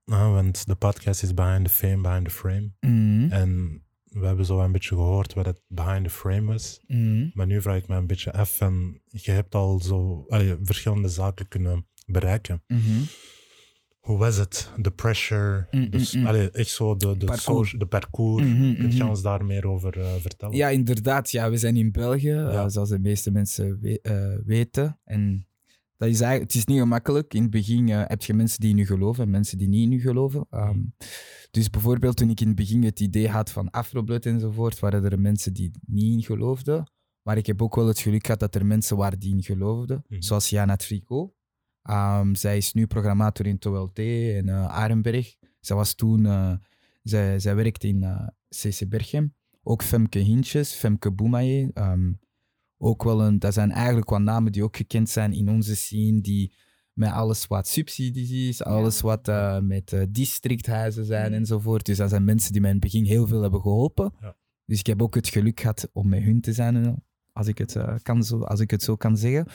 eh, 0.06 0.32
want 0.34 0.68
de 0.68 0.76
podcast 0.76 1.24
is 1.24 1.34
Behind 1.34 1.66
the 1.66 1.72
Fame, 1.72 2.02
Behind 2.02 2.26
the 2.26 2.32
Frame. 2.32 2.72
Mhm. 2.80 3.32
En 3.32 3.82
we 4.04 4.26
hebben 4.26 4.46
zo 4.46 4.60
een 4.60 4.72
beetje 4.72 4.96
gehoord 4.96 5.34
wat 5.34 5.46
het 5.46 5.62
Behind 5.68 6.04
the 6.04 6.10
Frame 6.10 6.42
was. 6.46 6.80
Mhm. 6.88 7.30
Maar 7.34 7.46
nu 7.46 7.62
vraag 7.62 7.78
ik 7.78 7.88
me 7.88 7.96
een 7.96 8.08
beetje 8.08 8.34
af 8.34 8.60
en 8.62 9.02
je 9.08 9.32
hebt 9.32 9.56
al 9.56 9.80
zo 9.80 10.26
allee, 10.28 10.56
verschillende 10.62 11.10
zaken 11.10 11.48
kunnen 11.48 11.88
bereiken. 12.06 12.64
Mhm. 12.68 12.82
Hoe 14.00 14.18
was 14.18 14.38
het? 14.38 14.72
De 14.78 14.92
pressure, 14.92 15.68
Mm, 15.72 15.90
dus, 15.90 16.16
allee, 16.26 16.52
echt 16.52 16.70
zo 16.70 16.96
de, 16.96 17.18
de, 17.18 17.26
Parcours. 17.26 17.72
de 17.78 17.86
parcours. 17.86 18.44
Kun 18.44 18.92
je 18.96 19.06
ons 19.06 19.22
daar 19.22 19.46
meer 19.46 19.68
over 19.68 20.00
eh, 20.00 20.14
vertellen? 20.20 20.56
Ja, 20.56 20.70
inderdaad. 20.70 21.32
Ja, 21.32 21.50
we 21.50 21.58
zijn 21.58 21.78
in 21.78 21.92
België, 21.92 22.32
eh, 22.32 22.64
zoals 22.68 22.90
de 22.90 23.00
meeste 23.00 23.32
mensen 23.32 23.80
we- 23.82 24.00
eh, 24.02 24.46
weten. 24.46 25.00
En 25.04 25.48
Dat 25.98 26.10
is 26.10 26.22
eigenlijk, 26.22 26.52
het 26.52 26.62
is 26.62 26.66
niet 26.66 26.80
gemakkelijk. 26.80 27.34
In 27.34 27.42
het 27.42 27.52
begin 27.52 27.90
eh, 27.90 28.04
heb 28.06 28.22
je 28.22 28.34
mensen 28.34 28.60
die 28.60 28.70
in 28.70 28.78
je 28.78 28.86
geloven 28.86 29.24
en 29.24 29.30
mensen 29.30 29.58
die 29.58 29.68
niet 29.68 29.84
in 29.84 29.92
je 29.92 30.00
geloven. 30.00 30.48
Ehm, 30.50 30.80
dus 31.52 31.70
bijvoorbeeld 31.70 32.18
toen 32.18 32.30
ik 32.30 32.42
in 32.42 32.48
het 32.48 32.56
begin 32.56 32.84
het 32.84 33.00
idee 33.00 33.30
had 33.30 33.52
van 33.52 33.70
Afroblood 33.70 34.26
enzovoort, 34.26 34.80
waren 34.80 35.04
er 35.12 35.20
mensen 35.20 35.54
die 35.54 35.72
niet 35.86 36.14
in 36.14 36.24
geloofden. 36.24 36.92
Maar 37.22 37.38
ik 37.38 37.46
heb 37.46 37.62
ook 37.62 37.76
wel 37.76 37.88
het 37.88 38.00
geluk 38.00 38.26
gehad 38.26 38.40
dat 38.40 38.56
er 38.56 38.66
mensen 38.66 38.98
waren 38.98 39.20
die 39.20 39.34
in 39.34 39.44
geloofden. 39.44 40.04
Mhm. 40.08 40.22
Zoals 40.22 40.50
Jana 40.50 40.76
Tricot. 40.76 41.34
Ehm, 41.82 42.34
zij 42.34 42.58
is 42.58 42.74
nu 42.74 42.88
programmator 42.88 43.46
in 43.46 43.58
TOLT 43.58 44.00
en 44.00 44.50
eh 44.50 44.68
Arenberg. 44.68 45.36
Zij 45.60 45.76
was 45.76 45.94
toen, 45.94 46.26
eh, 46.26 46.54
zij, 47.04 47.40
zij 47.40 47.56
werkte 47.56 47.88
in 47.88 48.06
CC 48.50 48.90
Berchem. 48.90 49.34
Ook 49.64 49.84
Femke 49.84 50.20
Hintjes, 50.20 50.74
Femke 50.74 51.12
Boumaye. 51.12 51.72
ehm, 51.74 52.12
ook 52.78 53.04
wel 53.04 53.22
een, 53.22 53.40
dat 53.40 53.54
zijn 53.54 53.72
eigenlijk 53.72 54.10
wat 54.10 54.22
namen 54.22 54.52
die 54.52 54.64
ook 54.64 54.78
gekend 54.78 55.10
zijn 55.10 55.34
in 55.34 55.50
onze 55.50 55.76
scene, 55.76 56.22
die 56.22 56.54
met 56.94 57.12
alles 57.12 57.48
wat 57.48 57.68
subsidies 57.68 58.32
is, 58.32 58.64
alles 58.64 59.02
wat 59.02 59.28
eh, 59.28 59.60
met 59.60 59.94
eh, 59.94 60.02
districthuizen 60.10 61.06
zijn 61.06 61.32
Mhm. 61.32 61.40
enzovoort. 61.40 61.86
Dus 61.86 61.98
dat 61.98 62.10
zijn 62.10 62.24
mensen 62.24 62.52
die 62.52 62.62
mij 62.62 62.70
in 62.70 62.76
het 62.76 62.86
begin 62.86 63.06
heel 63.06 63.28
veel 63.28 63.42
hebben 63.42 63.62
geholpen. 63.62 64.14
Ja. 64.22 64.36
Dus 64.66 64.80
ik 64.80 64.86
heb 64.88 65.02
ook 65.02 65.16
het 65.16 65.28
geluk 65.28 65.60
gehad 65.60 65.90
om 65.94 66.10
met 66.10 66.24
hun 66.24 66.42
te 66.42 66.54
zijn, 66.54 66.86
eh, 66.86 66.94
als 67.34 67.48
ik 67.48 67.58
het, 67.58 67.78
kan 68.02 68.24
zo, 68.24 68.40
als 68.42 68.60
ik 68.60 68.72
het 68.72 68.84
zo 68.84 68.96
kan 68.96 69.18
zeggen. 69.18 69.48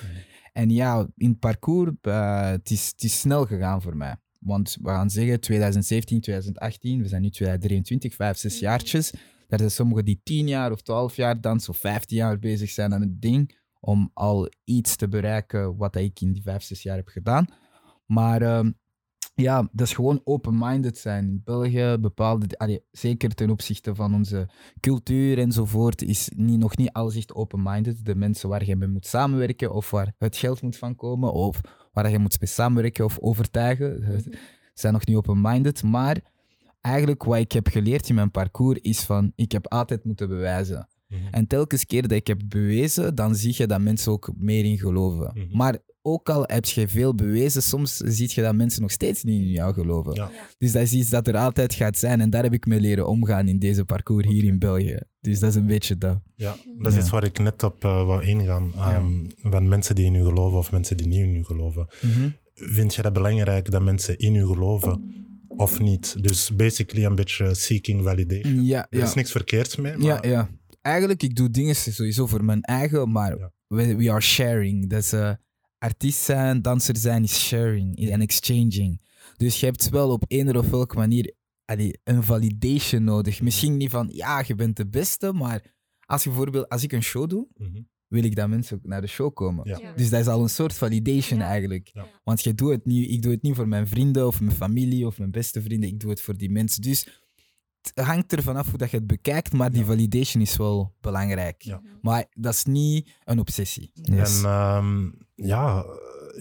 En 0.53 0.71
ja, 0.71 1.09
in 1.17 1.29
het 1.31 1.39
parcours, 1.39 1.91
eh, 2.01 2.51
het, 2.51 2.71
is, 2.71 2.87
het 2.91 3.03
is 3.03 3.21
snel 3.21 3.47
gegaan 3.47 3.83
voor 3.83 3.97
mij. 3.97 4.17
Want 4.39 4.77
we 4.83 4.89
gaan 4.89 5.11
zeggen 5.11 5.41
2017, 5.41 6.21
2018, 6.21 7.03
we 7.03 7.09
zijn 7.09 7.23
nu 7.23 7.31
2023, 7.31 8.15
vijf, 8.15 8.37
zes 8.37 8.59
jaartjes. 8.59 9.13
Er 9.51 9.59
zijn 9.59 9.71
sommigen 9.71 10.05
die 10.05 10.21
tien 10.23 10.49
jaar 10.49 10.73
of 10.73 10.81
twaalf 10.81 11.17
jaar 11.17 11.41
dansen 11.41 11.71
of 11.71 11.79
vijftien 11.79 12.17
jaar 12.17 12.39
bezig 12.39 12.71
zijn 12.71 12.95
aan 12.95 13.01
het 13.01 13.23
ding 13.23 13.59
om 13.81 14.11
al 14.15 14.49
iets 14.65 14.97
te 14.97 15.09
bereiken 15.09 15.77
wat 15.77 15.97
ik 15.97 16.21
in 16.21 16.33
die 16.33 16.43
vijf, 16.43 16.63
zes 16.63 16.83
jaar 16.83 16.97
heb 16.97 17.09
gedaan. 17.09 17.47
Maar 18.07 18.43
ehm, 18.43 18.71
ja, 19.35 19.69
dat 19.73 19.87
is 19.87 19.95
gewoon 19.95 20.21
open-minded 20.25 20.99
zijn. 20.99 21.25
In 21.25 21.41
België, 21.45 21.97
bepaalde, 22.01 22.59
allee, 22.59 22.85
zeker 22.91 23.35
ten 23.35 23.51
opzichte 23.51 23.95
van 23.95 24.15
onze 24.15 24.49
cultuur 24.81 25.39
enzovoort, 25.39 26.03
is 26.03 26.31
niet, 26.37 26.59
nog 26.59 26.77
niet 26.77 26.93
alles 26.93 27.17
echt 27.17 27.35
open-minded. 27.35 28.05
De 28.05 28.15
mensen 28.15 28.49
waar 28.49 28.65
je 28.65 28.77
mee 28.77 28.89
moet 28.89 29.07
samenwerken 29.07 29.73
of 29.73 29.91
waar 29.91 30.15
het 30.19 30.37
geld 30.37 30.63
moet 30.63 30.77
van 30.77 30.97
komen 30.97 31.33
of 31.33 31.61
waar 31.93 32.11
je 32.11 32.19
moet 32.19 32.41
mee 32.41 32.51
samenwerken 32.51 33.05
of 33.05 33.19
overtuigen, 33.19 34.03
eh, 34.03 34.33
zijn 34.75 34.93
nog 34.93 35.07
niet 35.07 35.17
open-minded. 35.17 35.83
Maar 35.83 36.30
eigenlijk 36.81 37.25
wat 37.25 37.39
ik 37.39 37.53
heb 37.53 37.67
geleerd 37.69 38.09
in 38.09 38.15
mijn 38.15 38.31
parcours 38.31 38.79
is 38.81 39.01
van, 39.01 39.33
ik 39.37 39.53
heb 39.53 39.67
altijd 39.69 40.05
moeten 40.05 40.29
bewijzen. 40.29 40.89
Mhm. 41.09 41.21
En 41.31 41.47
telkens 41.47 41.85
keer 41.87 42.03
dat 42.03 42.11
ik 42.13 42.27
heb 42.27 42.41
bewezen, 42.49 43.15
dan 43.15 43.35
zie 43.35 43.55
je 43.57 43.67
dat 43.67 43.81
mensen 43.81 44.13
ook 44.13 44.33
meer 44.37 44.65
in 44.65 44.79
geloven. 44.79 45.31
Mhm. 45.35 45.57
Maar 45.57 45.79
ook 46.03 46.29
al 46.29 46.43
heb 46.47 46.65
je 46.65 46.89
veel 46.89 47.15
bewezen, 47.15 47.63
soms 47.63 47.97
zie 47.97 48.31
je 48.35 48.43
dat 48.43 48.55
mensen 48.55 48.83
nog 48.83 48.91
steeds 48.91 49.23
niet 49.25 49.41
in 49.43 49.49
jou 49.51 49.75
geloven. 49.75 50.15
Ja. 50.15 50.31
Dus 50.59 50.73
dat 50.73 50.83
is 50.83 50.93
iets 50.93 51.11
dat 51.11 51.27
er 51.29 51.37
altijd 51.37 51.75
gaat 51.75 51.99
zijn. 51.99 52.21
En 52.21 52.31
daar 52.31 52.43
heb 52.43 52.53
ik 52.53 52.67
mee 52.67 52.81
leren 52.81 53.07
omgaan 53.09 53.49
in 53.49 53.59
deze 53.59 53.85
parcours 53.85 54.27
hier 54.27 54.45
in 54.45 54.59
België. 54.59 54.99
Dus 55.21 55.39
dat 55.41 55.51
is 55.51 55.57
een 55.57 55.67
beetje 55.67 55.99
dat. 55.99 56.21
Ja, 56.35 56.57
dat 56.79 56.87
is 56.87 56.95
Ja. 56.95 57.01
iets 57.01 57.11
waar 57.11 57.25
ik 57.25 57.39
net 57.39 57.63
op 57.63 57.85
eh 57.85 58.07
wou 58.07 58.25
ingaan. 58.25 58.73
Ehm, 58.75 59.13
Van 59.37 59.69
mensen 59.69 59.95
die 59.95 60.05
in 60.05 60.15
u 60.15 60.25
geloven 60.25 60.59
of 60.59 60.73
mensen 60.73 60.97
die 60.97 61.07
niet 61.07 61.19
in 61.21 61.35
u 61.35 61.45
geloven. 61.45 61.87
Vind 62.55 62.95
je 62.95 63.03
dat 63.03 63.13
belangrijk 63.13 63.71
dat 63.71 63.83
mensen 63.83 64.19
in 64.19 64.35
u 64.35 64.47
geloven 64.47 65.20
of 65.57 65.81
niet? 65.81 66.23
Dus 66.23 66.57
basically 66.57 67.05
een 67.05 67.15
beetje 67.15 67.55
seeking 67.55 68.03
validation. 68.03 68.65
Ja, 68.65 68.87
Er 68.91 69.03
is 69.03 69.15
niks 69.15 69.31
verkeerds 69.31 69.77
mee, 69.77 69.97
maar 69.97 70.07
Ja, 70.07 70.31
ja. 70.31 70.49
Eigenlijk, 70.81 71.23
ik 71.23 71.37
doe 71.37 71.51
dingen 71.51 71.77
sowieso 71.77 72.27
voor 72.27 72.45
mijn 72.45 72.63
eigen, 72.63 73.11
maar 73.13 73.39
Ja. 73.39 73.53
we, 73.67 73.97
we 73.97 74.11
are 74.11 74.21
sharing. 74.21 74.89
Dus 74.89 75.13
eh, 75.13 75.33
artiest 75.79 76.21
zijn, 76.21 76.63
danser 76.63 76.97
zijn 76.97 77.23
is 77.23 77.47
sharing 77.47 78.11
en 78.11 78.21
exchanging. 78.21 79.01
Dus 79.37 79.61
je 79.61 79.67
hebt 79.67 79.89
wel 79.89 80.11
op 80.11 80.25
een 80.29 80.57
of 80.57 80.71
welke 80.71 80.97
manier 80.97 81.35
allee, 81.65 81.99
een 82.05 82.23
validation 82.23 83.05
nodig. 83.05 83.41
Misschien 83.43 83.77
niet 83.77 83.91
van, 83.91 84.09
ja, 84.13 84.45
je 84.47 84.55
bent 84.55 84.77
de 84.77 84.87
beste, 84.89 85.33
maar 85.33 85.63
als, 86.07 86.23
je 86.23 86.29
bijvoorbeeld, 86.29 86.69
als 86.69 86.83
ik 86.83 86.93
een 86.93 87.03
show 87.03 87.29
doe, 87.29 87.47
Mhm. 87.57 87.81
Wil 88.11 88.25
ik 88.25 88.37
dat 88.37 88.49
mensen 88.49 88.77
ook 88.77 88.85
naar 88.87 89.01
de 89.01 89.07
show 89.07 89.35
komen. 89.35 89.69
Ja. 89.69 89.79
Ja. 89.79 89.93
Dus 89.93 90.11
dat 90.11 90.21
is 90.21 90.27
al 90.27 90.43
een 90.43 90.49
soort 90.51 90.75
validation 90.75 91.39
Ja. 91.39 91.47
eigenlijk. 91.47 91.91
Ja. 91.93 92.07
Want 92.25 92.43
je 92.43 92.55
doet 92.55 92.71
het 92.71 92.87
niet, 92.87 93.11
ik 93.11 93.23
doe 93.23 93.33
het 93.33 93.43
niet 93.43 93.55
voor 93.57 93.69
mijn 93.69 93.87
vrienden 93.87 94.27
of 94.27 94.41
mijn 94.41 94.57
familie 94.57 95.07
of 95.07 95.19
mijn 95.19 95.31
beste 95.31 95.63
vrienden. 95.63 95.89
Ik 95.89 96.01
doe 96.01 96.11
het 96.11 96.21
voor 96.21 96.37
die 96.37 96.51
mensen. 96.51 96.83
Dus 96.83 97.07
het 97.95 98.05
hangt 98.07 98.33
er 98.33 98.43
vanaf 98.43 98.69
hoe 98.69 98.79
dat 98.79 98.91
je 98.91 98.97
het 98.97 99.07
bekijkt, 99.07 99.53
maar 99.53 99.71
die 99.73 99.85
validation 99.85 100.43
is 100.43 100.57
wel 100.57 100.95
belangrijk. 101.01 101.63
Ja. 101.63 101.83
Maar 102.03 102.25
dat 102.35 102.55
is 102.55 102.65
niet 102.65 103.11
een 103.25 103.39
obsessie. 103.39 103.91
Yes. 103.95 104.39
En 104.43 104.49
ehm, 104.49 105.09
ja, 105.35 105.85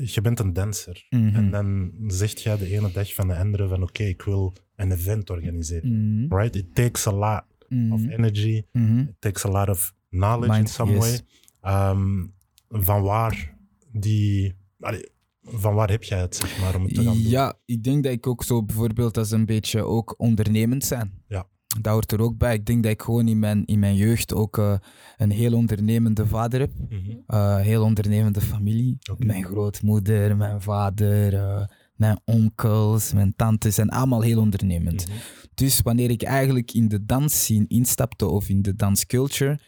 je 0.06 0.22
bent 0.22 0.40
een 0.40 0.54
danser. 0.54 1.06
Mhm. 1.10 1.36
En 1.36 1.52
dan 1.52 1.92
zegt 2.08 2.42
jij 2.42 2.58
de 2.58 2.72
ene 2.76 2.92
dag 2.92 3.14
van 3.14 3.28
de 3.28 3.36
andere 3.36 3.68
van 3.68 3.84
oké, 3.84 4.04
ik 4.04 4.22
wil 4.22 4.54
een 4.76 4.92
event 4.92 5.30
organiseren. 5.30 5.90
Mhm. 6.26 6.36
Right? 6.36 6.56
It 6.56 6.76
takes 6.76 7.08
a 7.08 7.12
lot 7.14 7.44
of 7.70 8.00
Mhm. 8.00 8.10
energy. 8.10 8.64
It 8.74 9.16
takes 9.20 9.46
a 9.46 9.50
lot 9.50 9.70
of 9.70 9.94
knowledge 10.10 10.58
in 10.60 10.68
some 10.68 10.92
yes. 10.92 11.00
way. 11.00 11.20
Ehm, 11.62 12.26
van 12.70 13.02
waar 13.02 13.58
die... 13.92 14.56
allee, 14.80 15.10
van 15.42 15.74
waar 15.74 15.90
heb 15.90 16.04
jij 16.04 16.20
het, 16.20 16.36
zeg 16.36 16.60
maar, 16.60 16.76
om 16.76 16.84
het 16.84 16.94
te 16.94 17.04
gaan 17.04 17.14
doen? 17.14 17.30
Ja, 17.30 17.54
ik 17.66 17.84
denk 17.84 18.04
dat 18.04 18.14
ik 18.14 18.28
ook 18.28 18.44
zo 18.44 18.64
bijvoorbeeld 18.64 19.18
als 19.18 19.32
een 19.32 19.46
beetje 19.46 19.84
ook 19.84 20.14
ondernemend 20.18 20.86
zijn. 20.86 21.24
Ja. 21.28 21.48
Dat 21.82 21.94
hoort 21.94 22.12
er 22.12 22.22
ook 22.22 22.38
bij. 22.38 22.54
Ik 22.54 22.66
denk 22.66 22.84
dat 22.84 22.92
ik 22.92 23.02
gewoon 23.02 23.28
in 23.28 23.40
mijn, 23.40 23.66
in 23.66 23.80
mijn 23.80 23.96
jeugd 23.96 24.34
ook 24.34 24.58
eh, 24.58 24.74
een 25.18 25.32
heel 25.32 25.54
ondernemende 25.54 26.28
vader 26.28 26.60
heb. 26.60 26.72
Mhm. 26.90 27.18
Eh, 27.28 27.58
heel 27.58 27.84
ondernemende 27.84 28.42
familie. 28.42 28.98
Mijn 29.18 29.44
grootmoeder, 29.44 30.38
mijn 30.38 30.62
vader, 30.62 31.34
eh, 31.34 31.68
mijn 31.96 32.20
onkels, 32.26 33.14
mijn 33.14 33.34
tantes 33.36 33.76
zijn 33.76 33.90
allemaal 33.90 34.22
heel 34.22 34.40
ondernemend. 34.40 35.08
Mhm. 35.08 35.18
Dus 35.54 35.82
wanneer 35.82 36.10
ik 36.10 36.24
eigenlijk 36.24 36.72
in 36.72 36.88
de 36.88 37.06
dansscene 37.06 37.66
instapte 37.68 38.26
of 38.26 38.50
in 38.50 38.62
de 38.62 38.76
dansculture, 38.76 39.60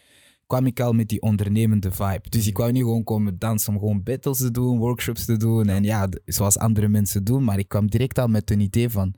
kwam 0.51 0.65
ik 0.65 0.79
al 0.79 0.93
met 0.93 1.07
die 1.09 1.21
ondernemende 1.21 1.91
vibe. 1.91 2.29
Dus 2.29 2.47
ik 2.47 2.57
wou 2.57 2.71
niet 2.71 2.81
gewoon 2.81 3.03
komen 3.03 3.39
dansen 3.39 3.73
om 3.73 3.79
gewoon 3.79 4.03
battles 4.03 4.37
te 4.37 4.51
doen, 4.51 4.77
workshops 4.77 5.25
te 5.25 5.37
doen 5.37 5.67
en 5.69 5.83
ja, 5.83 6.09
zoals 6.25 6.57
andere 6.57 6.87
mensen 6.87 7.23
doen, 7.23 7.43
maar 7.43 7.59
ik 7.59 7.67
kwam 7.67 7.87
direct 7.89 8.19
al 8.19 8.27
met 8.27 8.51
een 8.51 8.59
idee 8.59 8.89
van, 8.89 9.13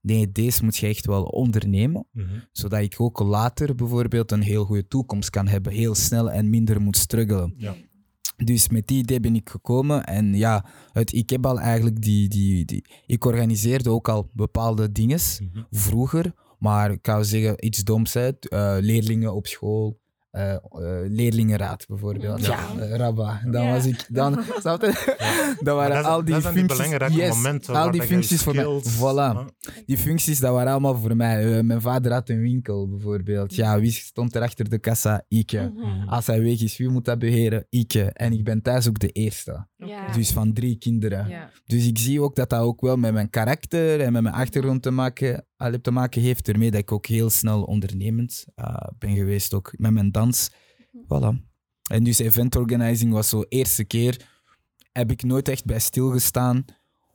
nee, 0.00 0.32
deze 0.32 0.64
moet 0.64 0.76
je 0.76 0.86
echt 0.86 1.06
wel 1.06 1.22
ondernemen, 1.24 2.06
Mhm. 2.12 2.26
zodat 2.52 2.80
ik 2.80 2.94
ook 3.00 3.18
later 3.20 3.74
bijvoorbeeld 3.74 4.32
een 4.32 4.42
heel 4.42 4.64
goede 4.64 4.88
toekomst 4.88 5.30
kan 5.30 5.46
hebben, 5.48 5.72
heel 5.72 5.94
snel 5.94 6.30
en 6.30 6.50
minder 6.50 6.80
moet 6.80 6.96
struggelen. 6.96 7.54
Ja. 7.56 7.74
Dus 8.44 8.68
met 8.68 8.86
die 8.86 8.98
idee 8.98 9.20
ben 9.20 9.34
ik 9.34 9.48
gekomen. 9.50 10.04
En 10.04 10.34
ja, 10.34 10.64
het, 10.92 11.12
ik 11.12 11.30
heb 11.30 11.46
al 11.46 11.60
eigenlijk 11.60 12.02
die, 12.02 12.28
die, 12.28 12.64
die... 12.64 12.84
Ik 13.06 13.24
organiseerde 13.24 13.90
ook 13.90 14.08
al 14.08 14.30
bepaalde 14.32 14.92
dingen 14.92 15.18
Mhm. 15.40 15.62
vroeger. 15.70 16.32
Maar 16.58 16.90
ik 16.90 16.98
zou 17.02 17.24
zeggen, 17.24 17.66
iets 17.66 17.84
doms 17.84 18.16
uit. 18.16 18.48
eh, 18.48 18.76
leerlingen 18.80 19.34
op 19.34 19.46
school. 19.46 19.98
Eh, 20.30 20.52
eh, 20.52 20.60
leerlingenraad 21.08 21.86
bijvoorbeeld. 21.86 22.46
Ja. 22.46 22.58
Eh, 22.80 22.94
Rabba. 22.96 23.40
Dan 23.44 23.62
Ja. 23.64 23.72
was 23.72 23.86
ik... 23.86 24.06
Dan, 24.08 24.42
snap 24.60 24.82
je? 24.82 25.16
Dan 25.64 25.76
waren 25.76 25.96
dat, 25.96 26.04
al 26.04 26.24
die 26.24 26.34
dat 26.34 26.42
die 26.42 26.52
functies... 26.52 26.76
belangrijke 26.76 27.16
Yes, 27.16 27.34
momenten 27.34 27.74
al 27.74 27.90
die 27.90 28.02
functies 28.02 28.42
voor 28.42 28.54
mij. 28.54 28.80
Voilà. 28.82 29.54
Die 29.86 29.98
functies, 29.98 30.38
dat 30.40 30.52
waren 30.52 30.72
allemaal 30.72 30.98
voor 30.98 31.16
mij. 31.16 31.62
Mijn 31.62 31.80
vader 31.80 32.12
had 32.12 32.28
een 32.28 32.40
winkel, 32.40 32.88
bijvoorbeeld. 32.88 33.54
Ja, 33.54 33.80
wie 33.80 33.90
stond 33.90 34.34
er 34.34 34.42
achter 34.42 34.68
de 34.68 34.78
kassa? 34.78 35.24
Ik. 35.28 35.52
Mhm. 35.52 36.08
Als 36.08 36.26
hij 36.26 36.42
weg 36.42 36.62
is, 36.62 36.76
wie 36.76 36.88
moet 36.88 37.04
dat 37.04 37.18
beheren? 37.18 37.66
Ik. 37.70 37.94
En 37.94 38.32
ik 38.32 38.44
ben 38.44 38.62
thuis 38.62 38.88
ook 38.88 38.98
de 38.98 39.08
eerste. 39.08 39.66
Dus 40.12 40.30
van 40.30 40.52
drie 40.52 40.76
kinderen. 40.76 41.28
Ja. 41.28 41.50
Dus 41.66 41.86
ik 41.86 41.98
zie 41.98 42.22
ook 42.22 42.36
dat 42.36 42.50
dat 42.50 42.60
ook 42.60 42.80
wel 42.80 42.96
met 42.96 43.12
mijn 43.12 43.30
karakter 43.30 44.00
en 44.00 44.12
met 44.12 44.22
mijn 44.22 44.34
achtergrond 44.34 44.82
te 44.82 44.90
maken, 44.90 45.46
al 45.56 45.80
te 45.80 45.90
maken 45.90 46.22
heeft. 46.22 46.48
Ermee 46.48 46.70
dat 46.70 46.80
ik 46.80 46.92
ook 46.92 47.06
heel 47.06 47.30
snel 47.30 47.62
ondernemend 47.62 48.46
eh, 48.54 48.74
ben 48.98 49.14
geweest, 49.14 49.54
ook 49.54 49.74
met 49.76 49.92
mijn 49.92 50.12
dans. 50.12 50.50
Voilà. 50.92 51.46
En 51.90 52.04
dus 52.04 52.18
event 52.18 52.56
organizing 52.56 53.12
was 53.12 53.28
zo 53.28 53.44
eerste 53.48 53.84
keer. 53.84 54.28
Heb 54.92 55.10
ik 55.10 55.22
nooit 55.22 55.48
echt 55.48 55.64
bij 55.64 55.78
stilgestaan 55.78 56.64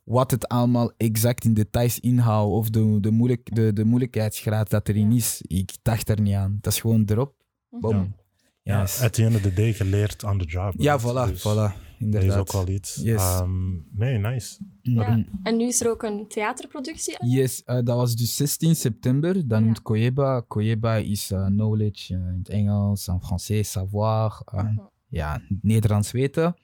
wat 0.04 0.30
het 0.30 0.48
allemaal 0.48 0.92
exact 0.96 1.44
in 1.44 1.54
details 1.54 2.00
inhoudt 2.00 2.52
of 2.52 2.70
de, 2.70 3.00
de, 3.00 3.10
moeilijk, 3.10 3.54
de, 3.54 3.72
de 3.72 3.84
moeilijkheidsgraad 3.84 4.70
dat 4.70 4.88
erin 4.88 5.12
is. 5.12 5.42
Ik 5.46 5.70
dacht 5.82 6.08
er 6.08 6.20
niet 6.20 6.34
aan. 6.34 6.58
Dat 6.60 6.72
is 6.72 6.80
gewoon 6.80 7.04
erop. 7.06 7.34
Boom. 7.70 7.96
Ja, 7.96 8.23
Yes. 8.64 9.00
at 9.02 9.12
the 9.12 9.24
end 9.24 9.34
of 9.34 9.42
the 9.42 9.52
day 9.52 9.72
geleerd 9.72 10.24
on 10.24 10.38
the 10.38 10.44
job. 10.44 10.74
Ja, 10.76 10.96
right? 10.96 11.10
voilà, 11.10 11.30
Dus 11.30 11.40
voilà. 11.40 11.82
Dat 11.98 12.22
is 12.22 12.22
Inderdaad. 12.22 12.38
ook 12.38 12.52
wel 12.52 12.68
iets. 12.74 12.94
Yes. 13.02 13.20
Ehm, 13.22 13.72
nee, 13.92 14.18
nice. 14.18 14.56
Ja. 14.82 15.24
En 15.42 15.56
nu 15.56 15.66
is 15.66 15.80
er 15.80 15.90
ook 15.90 16.02
een 16.02 16.28
theaterproductie. 16.28 17.16
Yes, 17.26 17.62
eh, 17.64 17.74
dat 17.74 17.96
was 17.96 18.14
dus 18.16 18.36
16 18.36 18.74
september. 18.76 19.32
Dat 19.34 19.58
Ja. 19.58 19.64
noemt 19.64 19.82
Koyeba. 19.82 20.40
Koyeba 20.40 20.94
is 20.96 21.30
eh, 21.30 21.46
knowledge 21.46 22.14
eh, 22.14 22.20
in 22.20 22.38
het 22.38 22.48
Engels, 22.48 23.08
in 23.08 23.20
Français, 23.20 23.70
savoir. 23.70 24.40
Mhm. 24.52 24.78
Ja, 25.08 25.40
Nederlands 25.60 26.10
weten. 26.12 26.54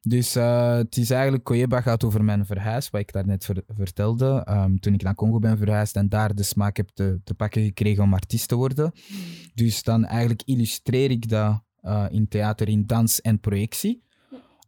Dus 0.00 0.36
eh, 0.36 0.74
het 0.74 0.96
is 0.96 1.10
eigenlijk, 1.10 1.44
Koyeba 1.44 1.80
gaat 1.80 2.04
over 2.04 2.24
mijn 2.24 2.46
verhuis, 2.46 2.90
wat 2.90 3.00
ik 3.00 3.12
daarnet 3.12 3.44
ver- 3.44 3.64
vertelde. 3.66 4.42
Ehm, 4.44 4.76
toen 4.76 4.94
ik 4.94 5.02
naar 5.02 5.14
Congo 5.14 5.38
ben 5.38 5.58
verhuisd 5.58 5.96
en 5.96 6.08
daar 6.08 6.34
de 6.34 6.42
smaak 6.42 6.76
heb 6.76 6.88
te, 6.94 7.20
te 7.24 7.34
pakken 7.34 7.62
gekregen 7.62 8.02
om 8.02 8.14
artiest 8.14 8.48
te 8.48 8.54
worden. 8.54 8.92
Dus 9.54 9.82
dan 9.82 10.04
eigenlijk 10.04 10.42
illustreer 10.44 11.10
ik 11.10 11.28
dat 11.28 11.62
eh, 11.80 12.06
in 12.10 12.28
theater, 12.28 12.68
in 12.68 12.86
dans 12.86 13.20
en 13.20 13.40
projectie. 13.40 14.02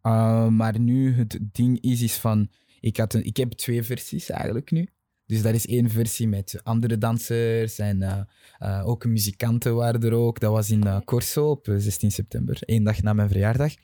Uh, 0.02 0.48
maar 0.48 0.78
nu 0.78 1.14
het 1.14 1.38
ding 1.52 1.80
is, 1.80 2.02
is 2.02 2.14
van... 2.14 2.48
Ik, 2.80 2.96
had 2.96 3.14
een, 3.14 3.24
ik 3.24 3.36
heb 3.36 3.52
twee 3.52 3.82
versies 3.82 4.30
eigenlijk 4.30 4.70
nu. 4.70 4.88
Dus 5.26 5.42
dat 5.42 5.54
is 5.54 5.66
één 5.66 5.90
versie 5.90 6.28
met 6.28 6.60
andere 6.62 6.98
dansers 6.98 7.78
en 7.78 8.02
uh, 8.02 8.20
uh, 8.60 8.88
ook 8.88 9.04
muzikanten 9.04 9.74
waren 9.74 10.02
er 10.02 10.12
ook. 10.12 10.40
Dat 10.40 10.52
was 10.52 10.70
in 10.70 10.86
uh, 10.86 11.00
Corso 11.04 11.50
op 11.50 11.68
16 11.76 12.10
september, 12.10 12.58
één 12.60 12.84
dag 12.84 13.02
na 13.02 13.12
mijn 13.12 13.28
verjaardag. 13.28 13.74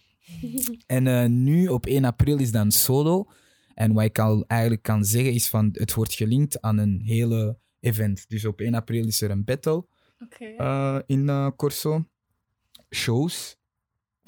En 0.86 1.42
nu 1.44 1.68
op 1.68 1.86
1 1.86 2.04
april 2.04 2.38
is 2.38 2.50
dan 2.50 2.70
solo. 2.70 3.30
En 3.74 3.92
wat 3.92 4.04
ik 4.04 4.18
al 4.18 4.44
eigenlijk 4.46 4.82
kan 4.82 5.04
zeggen 5.04 5.32
is 5.32 5.48
van 5.48 5.68
het 5.72 5.94
wordt 5.94 6.14
gelinkt 6.14 6.60
aan 6.60 6.78
een 6.78 7.00
hele 7.04 7.58
event. 7.80 8.28
Dus 8.28 8.44
op 8.44 8.60
1 8.60 8.74
april 8.74 9.06
is 9.06 9.20
er 9.20 9.30
een 9.30 9.44
battle 9.44 9.86
okay. 10.24 11.02
in 11.06 11.52
Corso. 11.56 12.04
Shows, 12.90 13.56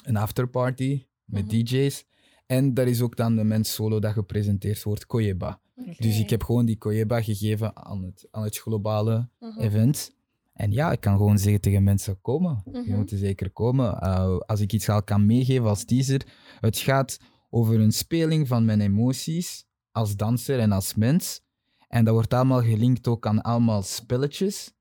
een 0.02 0.16
afterparty 0.16 1.06
met 1.24 1.42
mm 1.42 1.50
-hmm. 1.50 1.64
DJ's. 1.64 2.04
En 2.46 2.74
daar 2.74 2.88
is 2.88 3.00
ook 3.00 3.16
dan 3.16 3.36
de 3.36 3.44
mens 3.44 3.74
solo 3.74 3.98
dat 3.98 4.12
gepresenteerd 4.12 4.82
wordt, 4.82 5.06
Koyeba. 5.06 5.60
Okay. 5.74 5.94
Dus 5.98 6.18
ik 6.18 6.30
heb 6.30 6.42
gewoon 6.42 6.66
die 6.66 6.78
Koyeba 6.78 7.22
gegeven 7.22 7.76
aan 7.76 8.04
het, 8.04 8.28
aan 8.30 8.42
het 8.42 8.58
globale 8.58 9.28
-huh. 9.38 9.56
event. 9.58 10.14
En 10.60 10.72
ja, 10.72 10.92
ik 10.92 11.00
kan 11.00 11.16
gewoon 11.16 11.38
zeggen 11.38 11.60
tegen 11.60 11.82
mensen, 11.82 12.20
komen. 12.20 12.62
Je 12.86 12.94
moet 12.94 13.12
zeker 13.14 13.50
komen. 13.50 13.98
Uh, 14.02 14.38
als 14.38 14.60
ik 14.60 14.72
iets 14.72 14.88
al 14.88 15.02
kan 15.02 15.26
meegeven 15.26 15.68
als 15.68 15.84
teaser. 15.84 16.26
Het 16.60 16.78
gaat 16.78 17.18
over 17.50 17.80
een 17.80 17.92
speling 17.92 18.48
van 18.48 18.64
mijn 18.64 18.80
emoties 18.80 19.64
als 19.92 20.16
danser 20.16 20.58
en 20.58 20.72
als 20.72 20.94
mens. 20.94 21.40
En 21.88 22.04
dat 22.04 22.14
wordt 22.14 22.34
allemaal 22.34 22.62
gelinkt 22.62 23.08
ook 23.08 23.26
aan 23.26 23.42
allemaal 23.42 23.82
spelletjes 23.82 24.72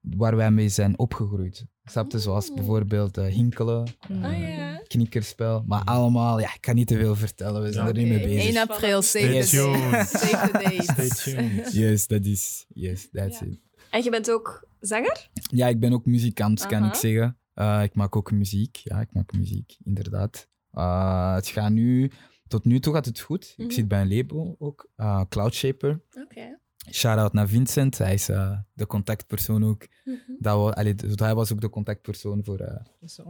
waar 0.00 0.36
wij 0.36 0.50
mee 0.50 0.68
zijn 0.68 0.98
opgegroeid. 0.98 1.66
Snapte? 1.84 2.18
Zoals 2.18 2.54
bijvoorbeeld 2.54 3.18
uh, 3.18 3.26
hinkelen, 3.26 3.94
uh, 4.10 4.24
oh, 4.24 4.38
yeah. 4.38 4.78
knikkerspel. 4.86 5.62
Maar 5.66 5.84
allemaal, 5.84 6.40
ja, 6.40 6.54
ik 6.54 6.60
kan 6.60 6.74
niet 6.74 6.86
te 6.86 6.96
veel 6.96 7.16
vertellen. 7.16 7.62
We 7.62 7.72
zijn 7.72 7.88
okay. 7.88 8.02
er 8.02 8.08
niet 8.08 8.18
mee 8.18 8.28
bezig. 8.28 8.54
1 8.54 8.68
april, 8.68 9.02
save 9.02 9.34
yes. 9.34 9.50
the 9.50 10.48
date. 10.52 10.82
Stay 10.82 11.08
tuned. 11.08 11.72
Yes, 11.72 12.06
dat 12.06 12.24
is, 12.24 12.66
yes, 12.68 13.08
that's 13.12 13.40
it. 13.40 13.60
En 13.90 14.02
je 14.02 14.10
bent 14.10 14.30
ook 14.30 14.70
zanger? 14.82 15.28
Ja, 15.32 15.66
ik 15.68 15.80
ben 15.80 15.92
ook 15.92 16.06
muzikant, 16.06 16.66
kan 16.66 16.84
ik 16.84 16.94
zeggen. 16.94 17.36
Uh, 17.54 17.82
ik 17.82 17.94
maak 17.94 18.16
ook 18.16 18.30
muziek. 18.30 18.76
Ja, 18.76 19.00
ik 19.00 19.12
maak 19.12 19.32
muziek, 19.32 19.76
inderdaad. 19.84 20.48
Uh, 20.72 21.34
het 21.34 21.46
gaat 21.46 21.70
nu, 21.70 22.10
tot 22.48 22.64
nu 22.64 22.80
toe 22.80 22.94
gaat 22.94 23.06
het 23.06 23.20
goed. 23.20 23.44
Mm 23.44 23.52
-hmm. 23.56 23.64
Ik 23.64 23.72
zit 23.72 23.88
bij 23.88 24.00
een 24.00 24.16
label 24.16 24.56
ook, 24.58 24.90
uh, 24.96 25.22
Cloud 25.28 25.54
Shaper. 25.54 25.90
Oké. 25.90 26.20
Okay. 26.22 26.56
Shout-out 26.90 27.32
naar 27.32 27.48
Vincent, 27.48 27.98
hij 27.98 28.14
is 28.14 28.28
uh, 28.28 28.58
de 28.72 28.86
contactpersoon 28.86 29.64
ook. 29.64 29.86
Mm 30.04 30.20
-hmm. 30.26 30.36
dat 30.38 30.56
was, 30.56 30.74
allee, 30.74 30.94
dus 30.94 31.12
hij 31.14 31.34
was 31.34 31.52
ook 31.52 31.60
de 31.60 31.68
contactpersoon 31.68 32.44
voor, 32.44 32.60
uh, 32.60 32.76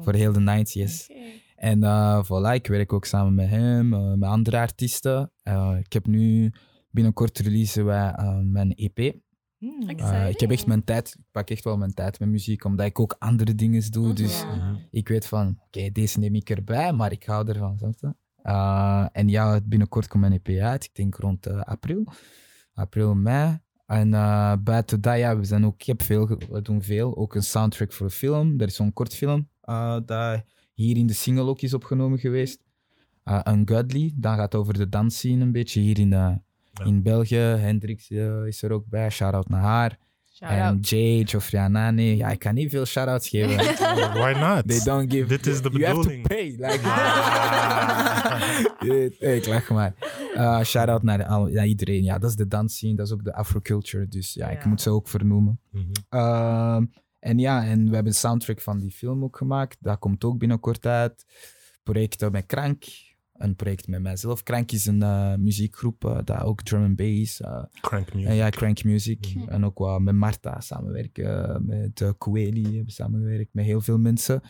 voor 0.00 0.14
heel 0.14 0.32
de 0.32 0.62
90s. 0.64 0.72
Yes. 0.72 1.08
Okay. 1.10 1.42
En 1.56 1.82
uh, 1.82 2.24
voilà, 2.24 2.54
ik 2.54 2.66
werk 2.66 2.92
ook 2.92 3.04
samen 3.04 3.34
met 3.34 3.48
hem, 3.48 3.88
met 4.18 4.28
andere 4.28 4.58
artiesten. 4.58 5.32
ik 5.78 5.92
heb 5.92 6.06
nu 6.06 6.52
binnenkort 6.90 7.38
releasen 7.38 7.84
wij 7.84 8.14
mijn 8.42 8.74
EP. 8.74 9.14
Mm, 9.62 9.88
ik 10.28 10.40
heb 10.40 10.50
echt 10.50 10.66
mijn 10.66 10.84
tijd, 10.84 11.08
ik 11.18 11.24
pak 11.30 11.50
echt 11.50 11.64
wel 11.64 11.76
mijn 11.76 11.94
tijd 11.94 12.18
met 12.18 12.28
muziek, 12.28 12.64
omdat 12.64 12.86
ik 12.86 13.00
ook 13.00 13.16
andere 13.18 13.54
dingen 13.54 13.90
doe. 13.90 14.02
Mm 14.02 14.08
-hmm. 14.08 14.16
Dus 14.16 14.40
ja. 14.40 14.76
ik 14.90 15.08
weet 15.08 15.26
van, 15.26 15.48
oké, 15.48 15.60
okay, 15.66 15.92
deze 15.92 16.18
neem 16.18 16.34
ik 16.34 16.50
erbij, 16.50 16.92
maar 16.92 17.12
ik 17.12 17.24
hou 17.24 17.48
ervan. 17.48 17.94
en 19.12 19.28
ja, 19.28 19.60
binnenkort 19.64 20.08
komt 20.08 20.22
mijn 20.22 20.40
EP 20.42 20.60
uit, 20.60 20.84
ik 20.84 20.94
denk 20.94 21.14
rond 21.14 21.46
april 21.46 22.04
april, 22.74 23.14
mei. 23.14 23.58
En 23.86 24.08
uh, 24.08 24.54
buiten 24.60 25.00
dat, 25.00 25.18
ja, 25.18 25.38
we, 25.38 25.44
zijn 25.44 25.66
ook, 25.66 25.80
ik 25.80 25.86
heb 25.86 26.02
veel, 26.02 26.26
we 26.26 26.62
doen 26.62 26.82
veel. 26.82 27.16
Ook 27.16 27.34
een 27.34 27.42
soundtrack 27.42 27.92
voor 27.92 28.06
een 28.06 28.12
film. 28.12 28.60
Er 28.60 28.66
is 28.66 28.74
zo'n 28.74 28.92
kortfilm 28.92 29.48
uh, 29.64 29.98
dat 30.06 30.42
hier 30.74 30.96
in 30.96 31.06
de 31.06 31.12
single 31.12 31.44
ook 31.44 31.60
is 31.60 31.74
opgenomen 31.74 32.18
geweest. 32.18 32.64
Uh, 33.24 33.40
Ungodly, 33.48 34.12
dat 34.14 34.34
gaat 34.34 34.54
over 34.54 34.74
de 34.74 34.88
dansscene 34.88 35.42
een 35.42 35.52
beetje 35.52 35.80
hier 35.80 35.98
in, 35.98 36.42
ja. 36.72 36.84
in 36.84 37.02
België. 37.02 37.36
Hendrix 37.36 38.10
is 38.46 38.62
er 38.62 38.72
ook 38.72 38.86
bij, 38.86 39.10
shout-out 39.10 39.48
naar 39.48 39.62
haar. 39.62 39.98
En 40.42 40.78
Jay, 40.80 41.26
Geoffrey 41.26 41.60
Anane. 41.60 42.16
Ja, 42.16 42.30
ik 42.30 42.38
kan 42.38 42.54
niet 42.54 42.70
veel 42.70 42.84
shout-outs 42.84 43.28
geven. 43.28 43.56
Why 44.20 44.32
not? 44.38 44.68
They 44.68 44.80
don't 44.84 45.12
give... 45.12 45.26
Dit 45.26 45.46
is 45.46 45.62
de 45.62 45.70
you 45.70 45.84
bedoeling. 45.84 46.28
have 46.28 46.34
to 46.34 46.56
pay. 46.56 46.70
Like, 46.70 46.88
hey, 49.24 49.36
ik 49.36 49.46
lach 49.46 49.70
maar. 49.70 49.94
Uh, 50.34 50.62
shout-out 50.62 51.02
naar, 51.02 51.18
naar, 51.50 51.66
iedereen. 51.66 52.02
Ja, 52.02 52.18
dat 52.18 52.30
is 52.30 52.36
de 52.36 52.48
dansscene. 52.48 52.94
Dat 52.94 53.06
is 53.06 53.12
ook 53.12 53.24
de 53.24 53.34
afroculture. 53.34 54.08
Dus 54.08 54.34
ja, 54.34 54.50
ja. 54.50 54.58
ik 54.58 54.64
moet 54.64 54.80
ze 54.80 54.90
ook 54.90 55.08
vernoemen. 55.08 55.60
Mm 55.70 55.80
-hmm. 55.80 56.20
uh, 56.20 56.80
en 57.18 57.38
ja, 57.38 57.64
en 57.64 57.88
we 57.88 57.94
hebben 57.94 58.12
een 58.12 58.18
soundtrack 58.18 58.60
van 58.60 58.78
die 58.78 58.90
film 58.90 59.24
ook 59.24 59.36
gemaakt. 59.36 59.76
Dat 59.80 59.98
komt 59.98 60.24
ook 60.24 60.38
binnenkort 60.38 60.86
uit. 60.86 61.26
Projecten 61.82 62.32
met 62.32 62.46
Krank 62.46 62.84
een 63.42 63.56
project 63.56 63.86
met 63.88 64.02
mijzelf. 64.02 64.42
Crank 64.42 64.72
is 64.72 64.86
een 64.86 65.00
uh, 65.02 65.34
muziekgroep, 65.34 66.04
uh, 66.04 66.18
dat 66.24 66.40
ook 66.42 66.62
drum 66.62 66.82
and 66.82 66.96
bass. 66.96 67.40
Uh, 67.40 67.62
Crank 67.80 68.14
Music. 68.14 68.28
En 68.30 68.34
ja, 68.34 68.50
Crank 68.50 68.84
Music. 68.84 69.34
Mhm. 69.34 69.48
En 69.48 69.64
ook 69.64 69.78
wat 69.78 70.00
met 70.00 70.14
Marta 70.14 70.60
samenwerken, 70.60 71.62
met 71.66 72.00
uh, 72.00 72.10
Coeli 72.18 72.62
hebben 72.76 72.92
samengewerkt, 72.92 73.54
met 73.54 73.64
heel 73.64 73.80
veel 73.80 73.98
mensen. 73.98 74.40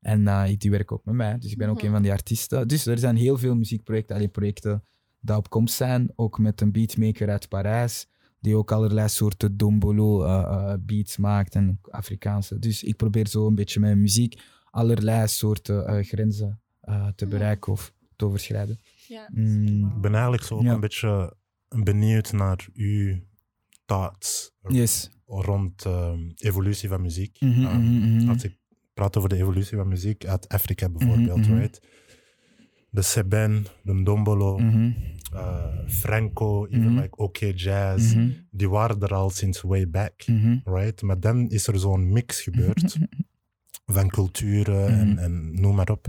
En 0.00 0.54
die 0.58 0.70
werken 0.70 0.96
ook 0.96 1.04
met 1.04 1.14
mij, 1.14 1.38
dus 1.38 1.50
ik 1.50 1.58
ben 1.58 1.68
ook 1.68 1.76
Mhm. 1.76 1.86
een 1.86 1.92
van 1.92 2.02
die 2.02 2.12
artiesten. 2.12 2.68
Dus 2.68 2.86
er 2.86 2.98
zijn 2.98 3.16
heel 3.16 3.38
veel 3.38 3.54
muziekprojecten, 3.54 4.16
alleen 4.16 4.30
projecten 4.30 4.84
die 5.20 5.36
op 5.36 5.50
komst 5.50 5.74
zijn. 5.74 6.12
Ook 6.14 6.38
met 6.38 6.60
een 6.60 6.72
beatmaker 6.72 7.30
uit 7.30 7.48
Parijs, 7.48 8.06
die 8.40 8.56
ook 8.56 8.72
allerlei 8.72 9.08
soorten 9.08 9.56
dombolo 9.56 10.18
beats 10.80 11.16
maakt 11.16 11.54
en 11.54 11.78
Afrikaanse. 11.90 12.58
Dus 12.58 12.82
ik 12.82 12.96
probeer 12.96 13.28
zo 13.28 13.46
een 13.46 13.54
beetje 13.54 13.80
met 13.80 13.96
muziek 13.96 14.42
allerlei 14.70 15.28
soorten 15.28 16.04
grenzen 16.04 16.60
te 17.14 17.26
bereiken 17.26 17.72
of 17.72 17.92
te 18.16 18.24
overschrijden. 18.24 18.80
Ja. 19.08 19.28
Mm, 19.32 19.86
Ik 19.94 20.00
ben 20.00 20.12
eigenlijk 20.12 20.42
zo 20.42 20.54
ook 20.56 20.62
Ja. 20.62 20.72
een 20.72 20.80
beetje 20.80 21.36
benieuwd 21.68 22.32
naar 22.32 22.66
uw 22.74 23.18
thoughts 23.84 24.52
yes. 24.68 25.10
rond 25.26 25.84
ehm, 25.84 26.18
evolutie 26.36 26.88
van 26.88 27.02
muziek. 27.02 27.36
Mhm, 27.40 27.64
Ehm, 27.64 27.80
mhm, 27.80 28.16
mhm. 28.16 28.28
Als 28.28 28.44
ik 28.44 28.58
praat 28.94 29.16
over 29.16 29.28
de 29.28 29.36
evolutie 29.36 29.76
van 29.76 29.88
muziek 29.88 30.26
uit 30.26 30.48
Afrika 30.48 30.88
bijvoorbeeld, 30.88 31.46
right? 31.46 31.80
De 32.90 33.02
Seben, 33.02 33.64
de 33.82 34.02
Dombolo, 34.02 34.58
Mhm, 34.58 34.90
eh, 35.32 35.64
Franco, 35.86 36.66
even 36.66 36.94
like 37.00 37.16
OK 37.16 37.36
Jazz, 37.54 38.14
die 38.50 38.68
waren 38.68 39.00
er 39.00 39.14
al 39.14 39.30
sinds 39.30 39.60
way 39.60 39.88
back, 39.90 40.24
right? 40.64 41.02
Maar 41.02 41.20
dan 41.20 41.48
is 41.48 41.66
er 41.66 41.78
zo'n 41.78 42.12
mix 42.12 42.40
gebeurd 42.42 42.96
van 43.96 44.08
culturen 44.10 44.88
en, 44.88 45.18
en 45.18 45.60
noem 45.60 45.74
maar 45.74 45.90
op. 45.90 46.06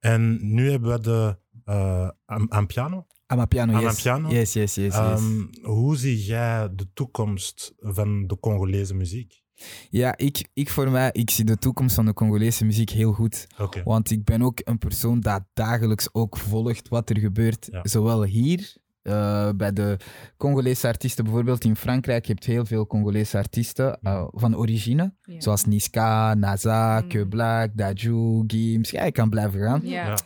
En 0.00 0.38
nu 0.54 0.70
hebben 0.70 0.92
we 0.92 1.00
de 1.00 1.36
uh, 1.66 2.08
Am- 2.24 2.46
Ampiano. 2.48 3.06
Amapiano, 3.26 3.72
yes. 3.72 3.82
Amapiano? 3.82 4.28
Yes, 4.30 4.52
yes, 4.52 4.74
yes, 4.74 4.94
yes. 4.94 4.94
Ehm, 4.94 5.44
hoe 5.62 5.96
zie 5.96 6.24
jij 6.24 6.68
de 6.74 6.86
toekomst 6.92 7.72
van 7.78 8.26
de 8.26 8.38
Congolese 8.40 8.94
muziek? 8.94 9.44
ja, 9.90 10.16
ik, 10.16 10.48
ik 10.52 10.70
voor 10.70 10.90
mij, 10.90 11.10
ik 11.12 11.30
zie 11.30 11.44
de 11.44 11.56
toekomst 11.56 11.94
van 11.94 12.04
de 12.04 12.12
Congolese 12.12 12.64
muziek 12.64 12.90
heel 12.90 13.12
goed. 13.12 13.46
Want 13.84 14.10
ik 14.10 14.24
ben 14.24 14.42
ook 14.42 14.60
een 14.64 14.78
persoon 14.78 15.20
dat 15.20 15.42
dagelijks 15.52 16.08
ook 16.12 16.36
volgt 16.36 16.88
wat 16.88 17.10
er 17.10 17.18
gebeurt. 17.18 17.68
Ja. 17.70 17.80
Zowel 17.82 18.24
hier, 18.24 18.76
eh, 19.06 19.50
bij 19.56 19.72
de 19.72 19.96
Congolese 20.36 20.86
artiesten, 20.86 21.24
bijvoorbeeld 21.24 21.64
in 21.64 21.76
Frankrijk, 21.76 22.26
je 22.26 22.32
hebt 22.32 22.44
heel 22.44 22.64
veel 22.64 22.86
Congolese 22.86 23.36
artiesten 23.38 23.98
eh, 24.02 24.26
van 24.30 24.56
origine. 24.56 25.14
Ja. 25.22 25.40
Zoals 25.40 25.64
Niska, 25.64 26.34
Naza, 26.34 27.00
Mm. 27.00 27.08
Que 27.08 27.26
Black, 27.26 27.70
Daju, 27.74 28.44
Gims. 28.46 28.90
Ja, 28.90 29.02
ik 29.02 29.12
kan 29.12 29.30
blijven 29.30 29.60
gaan. 29.60 29.80
Ja. 29.84 30.16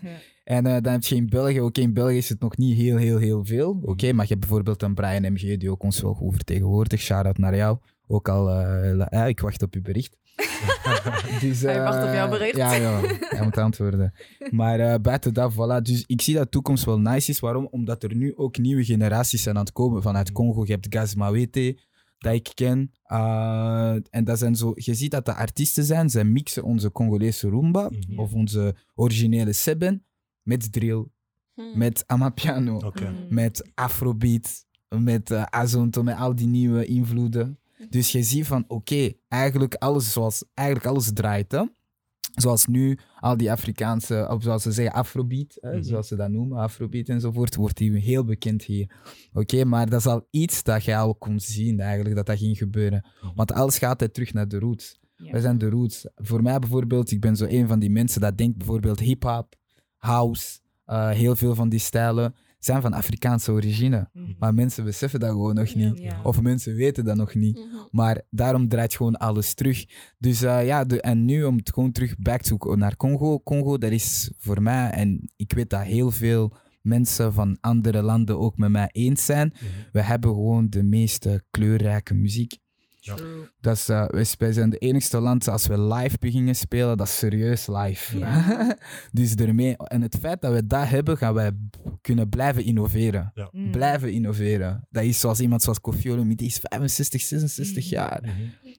En 0.45 0.67
eh, 0.67 0.77
dan 0.83 0.93
heb 0.93 1.03
je 1.03 1.15
in 1.15 1.29
België, 1.29 1.61
oké, 1.61 1.81
in 1.81 1.93
België 1.95 2.17
is 2.17 2.29
het 2.29 2.41
nog 2.41 2.57
niet 2.57 2.77
heel, 2.77 2.97
heel, 2.97 3.19
heel 3.19 3.45
veel. 3.45 3.81
Oké, 3.83 4.13
maar 4.13 4.25
je 4.25 4.33
hebt 4.35 4.41
bijvoorbeeld 4.41 4.83
een 4.83 4.95
Brian 4.95 5.33
MG 5.33 5.59
die 5.59 5.71
ook 5.71 5.83
ons 5.83 6.01
wel 6.01 6.15
goed 6.15 6.35
vertegenwoordigt. 6.35 7.03
Shout-out 7.03 7.39
naar 7.39 7.57
jou. 7.57 7.79
Ook 8.07 8.29
al, 8.29 8.51
eh, 8.51 9.27
ik 9.29 9.41
wacht 9.41 9.63
op 9.63 9.75
uw 9.75 9.83
bericht. 9.83 10.17
dus, 11.41 11.61
Hij 11.61 11.83
wacht 11.83 12.03
op 12.03 12.09
eh, 12.09 12.15
jouw 12.15 12.29
bericht. 12.29 12.57
Ja, 12.57 12.73
ja, 12.75 13.01
hij 13.19 13.43
moet 13.45 13.57
antwoorden. 13.59 14.13
Maar 14.51 14.81
eh, 14.81 15.01
buiten 15.01 15.35
dat, 15.35 15.53
voilà. 15.53 15.83
Dus 15.83 16.05
ik 16.07 16.21
zie 16.23 16.35
dat 16.35 16.43
de 16.43 16.49
toekomst 16.49 16.85
wel 16.85 16.99
nice 17.01 17.31
is. 17.31 17.41
Waarom? 17.41 17.69
Omdat 17.71 18.03
er 18.03 18.15
nu 18.15 18.37
ook 18.37 18.59
nieuwe 18.59 18.85
generaties 18.85 19.43
zijn 19.43 19.57
aan 19.57 19.65
het 19.65 19.73
komen 19.73 20.03
vanuit 20.03 20.33
Congo. 20.33 20.65
Je 20.67 20.73
hebt 20.73 20.87
Gaz 20.91 21.15
Mawete, 21.15 21.79
dat 22.19 22.35
ik 22.35 22.51
ken. 22.55 22.93
Uh, 23.13 23.93
en 24.11 24.25
dat 24.25 24.39
zijn 24.39 24.55
zo, 24.57 24.73
je 24.75 24.95
ziet 24.95 25.11
dat 25.11 25.25
de 25.25 25.35
artiesten 25.35 25.85
zijn, 25.85 26.11
zij 26.11 26.25
mixen 26.25 26.63
onze 26.63 26.93
Congolese 26.93 27.49
rumba 27.49 27.91
Mhm. 27.91 28.19
of 28.21 28.33
onze 28.33 28.75
originele 28.95 29.53
seben 29.53 30.05
met 30.43 30.73
drill, 30.73 31.07
Hm. 31.55 31.79
met 31.79 32.05
amapiano, 32.07 32.77
Oké. 32.77 33.11
Mm. 33.11 33.27
met 33.29 33.71
afrobeat, 33.75 34.65
met 34.89 35.31
uh, 35.31 35.43
azonto, 35.43 36.03
met 36.03 36.17
al 36.17 36.35
die 36.35 36.47
nieuwe 36.47 36.85
invloeden. 36.85 37.59
Dus 37.89 38.13
je 38.13 38.23
ziet 38.23 38.47
van, 38.47 38.65
oké, 38.69 39.13
eigenlijk 39.29 39.75
alles 39.75 40.13
zoals, 40.13 40.45
eigenlijk 40.55 40.89
alles 40.89 41.13
draait, 41.13 41.53
hè. 41.53 41.65
Zoals 42.35 42.67
nu 42.67 42.99
al 43.21 43.37
die 43.37 43.51
Afrikaanse, 43.51 44.27
of 44.31 44.43
zoals 44.43 44.63
ze 44.63 44.73
zeggen, 44.73 44.95
afrobeat, 44.95 45.57
hè, 45.61 45.73
Mhm. 45.73 45.83
zoals 45.83 46.09
ze 46.09 46.17
dat 46.17 46.31
noemen, 46.31 46.59
afrobeat 46.59 47.09
enzovoort, 47.09 47.55
wordt 47.57 47.77
die 47.77 47.99
heel 47.99 48.25
bekend 48.25 48.63
hier. 48.65 48.91
Oké, 49.33 49.65
maar 49.65 49.91
dat 49.91 50.01
is 50.01 50.07
al 50.07 50.27
iets 50.31 50.63
dat 50.63 50.85
je 50.85 50.97
al 50.97 51.15
kon 51.15 51.41
zien 51.41 51.81
eigenlijk, 51.81 52.15
dat 52.17 52.27
dat 52.27 52.39
ging 52.39 52.59
gebeuren. 52.59 53.07
Mhm. 53.23 53.35
Want 53.35 53.53
alles 53.53 53.79
gaat 53.79 53.91
altijd 53.91 54.15
terug 54.15 54.33
naar 54.33 54.49
de 54.49 54.59
roots. 54.59 54.99
Ja. 55.17 55.31
Wij 55.33 55.41
zijn 55.41 55.59
de 55.59 55.69
roots. 55.69 56.07
Voor 56.15 56.43
mij 56.43 56.59
bijvoorbeeld, 56.59 57.11
ik 57.11 57.21
ben 57.21 57.37
zo 57.37 57.45
een 57.49 57.69
van 57.69 57.79
die 57.79 57.91
mensen 57.91 58.21
dat 58.21 58.39
denkt 58.39 58.57
bijvoorbeeld 58.59 59.01
hip-hop, 59.01 59.55
house, 59.97 60.59
Eh, 60.85 61.11
heel 61.11 61.37
veel 61.37 61.55
van 61.55 61.69
die 61.69 61.79
stijlen 61.79 62.35
zijn 62.61 62.83
van 62.83 62.93
Afrikaanse 62.93 63.53
origine. 63.53 64.09
Mhm. 64.13 64.33
Maar 64.39 64.55
mensen 64.55 64.85
beseffen 64.85 65.21
dat 65.21 65.31
gewoon 65.31 65.55
nog 65.55 65.75
niet. 65.75 65.99
Ja. 65.99 66.21
Of 66.23 66.41
mensen 66.41 66.75
weten 66.75 67.05
dat 67.05 67.17
nog 67.17 67.35
niet. 67.35 67.57
Mhm. 67.57 67.67
Maar 67.91 68.23
daarom 68.31 68.69
draait 68.69 68.95
gewoon 68.95 69.17
alles 69.17 69.55
terug. 69.55 69.85
Dus 70.19 70.43
eh, 70.43 70.67
ja, 70.67 70.85
de, 70.85 71.01
en 71.01 71.25
nu 71.25 71.45
om 71.45 71.57
het 71.57 71.73
gewoon 71.73 71.93
terug 71.93 72.17
back 72.19 72.41
to, 72.41 72.75
naar 72.75 72.97
Congo. 72.97 73.41
Congo, 73.41 73.79
dat 73.79 73.91
is 73.91 74.33
voor 74.37 74.63
mij, 74.63 74.91
en 74.91 75.31
ik 75.37 75.53
weet 75.53 75.71
dat 75.71 75.83
heel 75.83 76.11
veel 76.11 76.57
mensen 76.83 77.33
van 77.33 77.57
andere 77.61 78.03
landen 78.03 78.39
ook 78.39 78.57
met 78.57 78.71
mij 78.71 78.89
eens 78.93 79.25
zijn. 79.25 79.53
Mhm. 79.55 79.65
We 79.93 80.01
hebben 80.03 80.31
gewoon 80.31 80.71
de 80.71 80.83
meest 80.83 81.27
eh, 81.27 81.35
kleurrijke 81.51 82.15
muziek. 82.15 82.59
Ja. 83.01 83.15
Dat 83.61 83.77
is, 83.77 83.89
eh, 83.89 84.09
wij, 84.09 84.27
wij 84.39 84.53
zijn 84.53 84.71
de 84.71 84.79
enigste 84.79 85.21
land 85.21 85.49
als 85.49 85.67
we 85.67 85.81
live 85.81 86.17
beginnen 86.21 86.55
spelen, 86.57 86.97
dat 86.97 87.07
is 87.07 87.19
serieus 87.19 87.67
live. 87.67 88.19
Ja. 88.19 88.77
dus 89.13 89.35
daarmee, 89.35 89.77
en 89.77 90.03
het 90.03 90.17
feit 90.21 90.41
dat 90.41 90.53
we 90.53 90.67
dat 90.67 90.89
hebben, 90.89 91.17
gaan 91.17 91.35
wij 91.35 91.51
kunnen 92.01 92.29
blijven 92.29 92.65
innoveren. 92.65 93.33
Mm. 93.53 93.71
Blijven 93.71 94.13
innoveren. 94.13 94.87
Dat 94.91 95.03
is 95.05 95.21
zoals 95.21 95.41
iemand 95.41 95.63
zoals 95.63 95.81
Kofi 95.81 96.11
Olomide, 96.13 96.35
die 96.35 96.47
is 96.47 96.59
65, 96.63 97.21
66 97.23 97.85
Mhm. 97.85 97.95
jaar. 97.95 98.21
Mhm. 98.23 98.31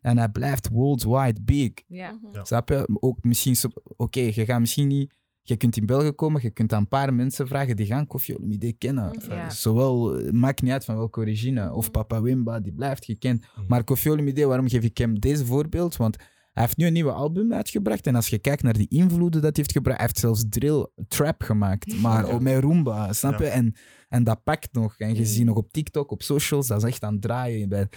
En 0.02 0.18
hij 0.18 0.30
blijft 0.30 0.70
worldwide 0.70 1.42
big. 1.42 1.72
Ja. 1.88 2.12
Mhm. 2.12 2.34
Ja. 2.36 2.44
Snap 2.44 2.70
je? 2.70 2.88
Ook 3.00 3.18
misschien, 3.24 3.56
zo- 3.56 3.70
oké, 3.98 4.20
je 4.20 4.46
gaat 4.46 4.60
misschien 4.60 4.88
niet, 4.88 5.14
je 5.44 5.56
kunt 5.58 5.78
in 5.78 5.86
België 5.86 6.12
komen, 6.12 6.42
je 6.42 6.50
kunt 6.52 6.74
aan 6.74 6.82
een 6.82 6.88
paar 6.88 7.14
mensen 7.14 7.48
vragen 7.48 7.76
die 7.76 7.86
gaan 7.86 8.08
Kofi 8.08 8.36
Olomide 8.36 8.74
kennen. 8.74 9.12
Ja. 9.30 9.50
Zowel, 9.50 10.18
eh, 10.20 10.32
maakt 10.32 10.62
niet 10.62 10.72
uit 10.72 10.86
van 10.86 10.96
welke 10.96 11.20
origine. 11.20 11.74
Of 11.74 11.92
Papa 11.92 12.22
Wimba, 12.22 12.60
die 12.60 12.74
blijft 12.74 13.06
gekend. 13.06 13.46
Mhm. 13.56 13.66
Maar 13.68 13.84
Kofi 13.84 14.10
Olomide, 14.10 14.46
waarom 14.46 14.68
geef 14.70 14.84
ik 14.84 14.98
hem 14.98 15.20
deze 15.20 15.46
voorbeeld? 15.46 15.96
Want 15.96 16.18
hij 16.52 16.64
heeft 16.64 16.78
nu 16.78 16.86
een 16.86 16.94
nieuwe 16.94 17.12
album 17.12 17.54
uitgebracht. 17.54 18.08
En 18.08 18.16
als 18.16 18.28
je 18.28 18.40
kijkt 18.40 18.64
naar 18.64 18.74
die 18.74 18.88
invloeden 18.90 19.42
dat 19.42 19.56
hij 19.56 19.64
heeft 19.66 19.72
gebracht, 19.72 19.98
hij 19.98 20.06
heeft 20.06 20.20
zelfs 20.20 20.44
drill, 20.50 20.88
trap 21.08 21.42
gemaakt. 21.42 22.02
Maar 22.02 22.26
Ja. 22.28 22.32
ook 22.34 22.42
met 22.42 22.60
Roomba, 22.64 23.14
snap 23.14 23.40
je? 23.40 23.46
Ja. 23.46 23.52
En, 23.52 23.76
en 24.10 24.24
dat 24.24 24.44
pakt 24.44 24.74
nog. 24.74 24.98
En 24.98 25.16
je 25.16 25.26
ziet 25.26 25.46
nog 25.46 25.56
op 25.58 25.72
TikTok, 25.72 26.12
op 26.12 26.22
socials, 26.22 26.68
dat 26.68 26.84
is 26.84 26.90
echt 26.90 27.04
aan 27.04 27.14
het 27.14 27.22
draaien. 27.22 27.70
Bij. 27.70 27.88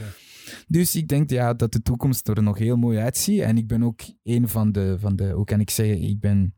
Dus 0.66 0.94
ik 0.96 1.08
denk 1.08 1.30
ja, 1.30 1.54
dat 1.54 1.72
de 1.72 1.82
toekomst 1.82 2.28
er 2.28 2.42
nog 2.42 2.58
heel 2.58 2.76
mooi 2.76 2.98
uitziet. 2.98 3.40
En 3.40 3.56
ik 3.56 3.66
ben 3.66 3.82
ook 3.82 4.00
een 4.22 4.48
van 4.48 4.72
de, 4.72 4.96
van 4.98 5.16
de 5.16 5.30
hoe 5.30 5.44
kan 5.44 5.60
ik 5.60 5.70
zeggen, 5.70 6.00
ik 6.02 6.20
ben... 6.20 6.54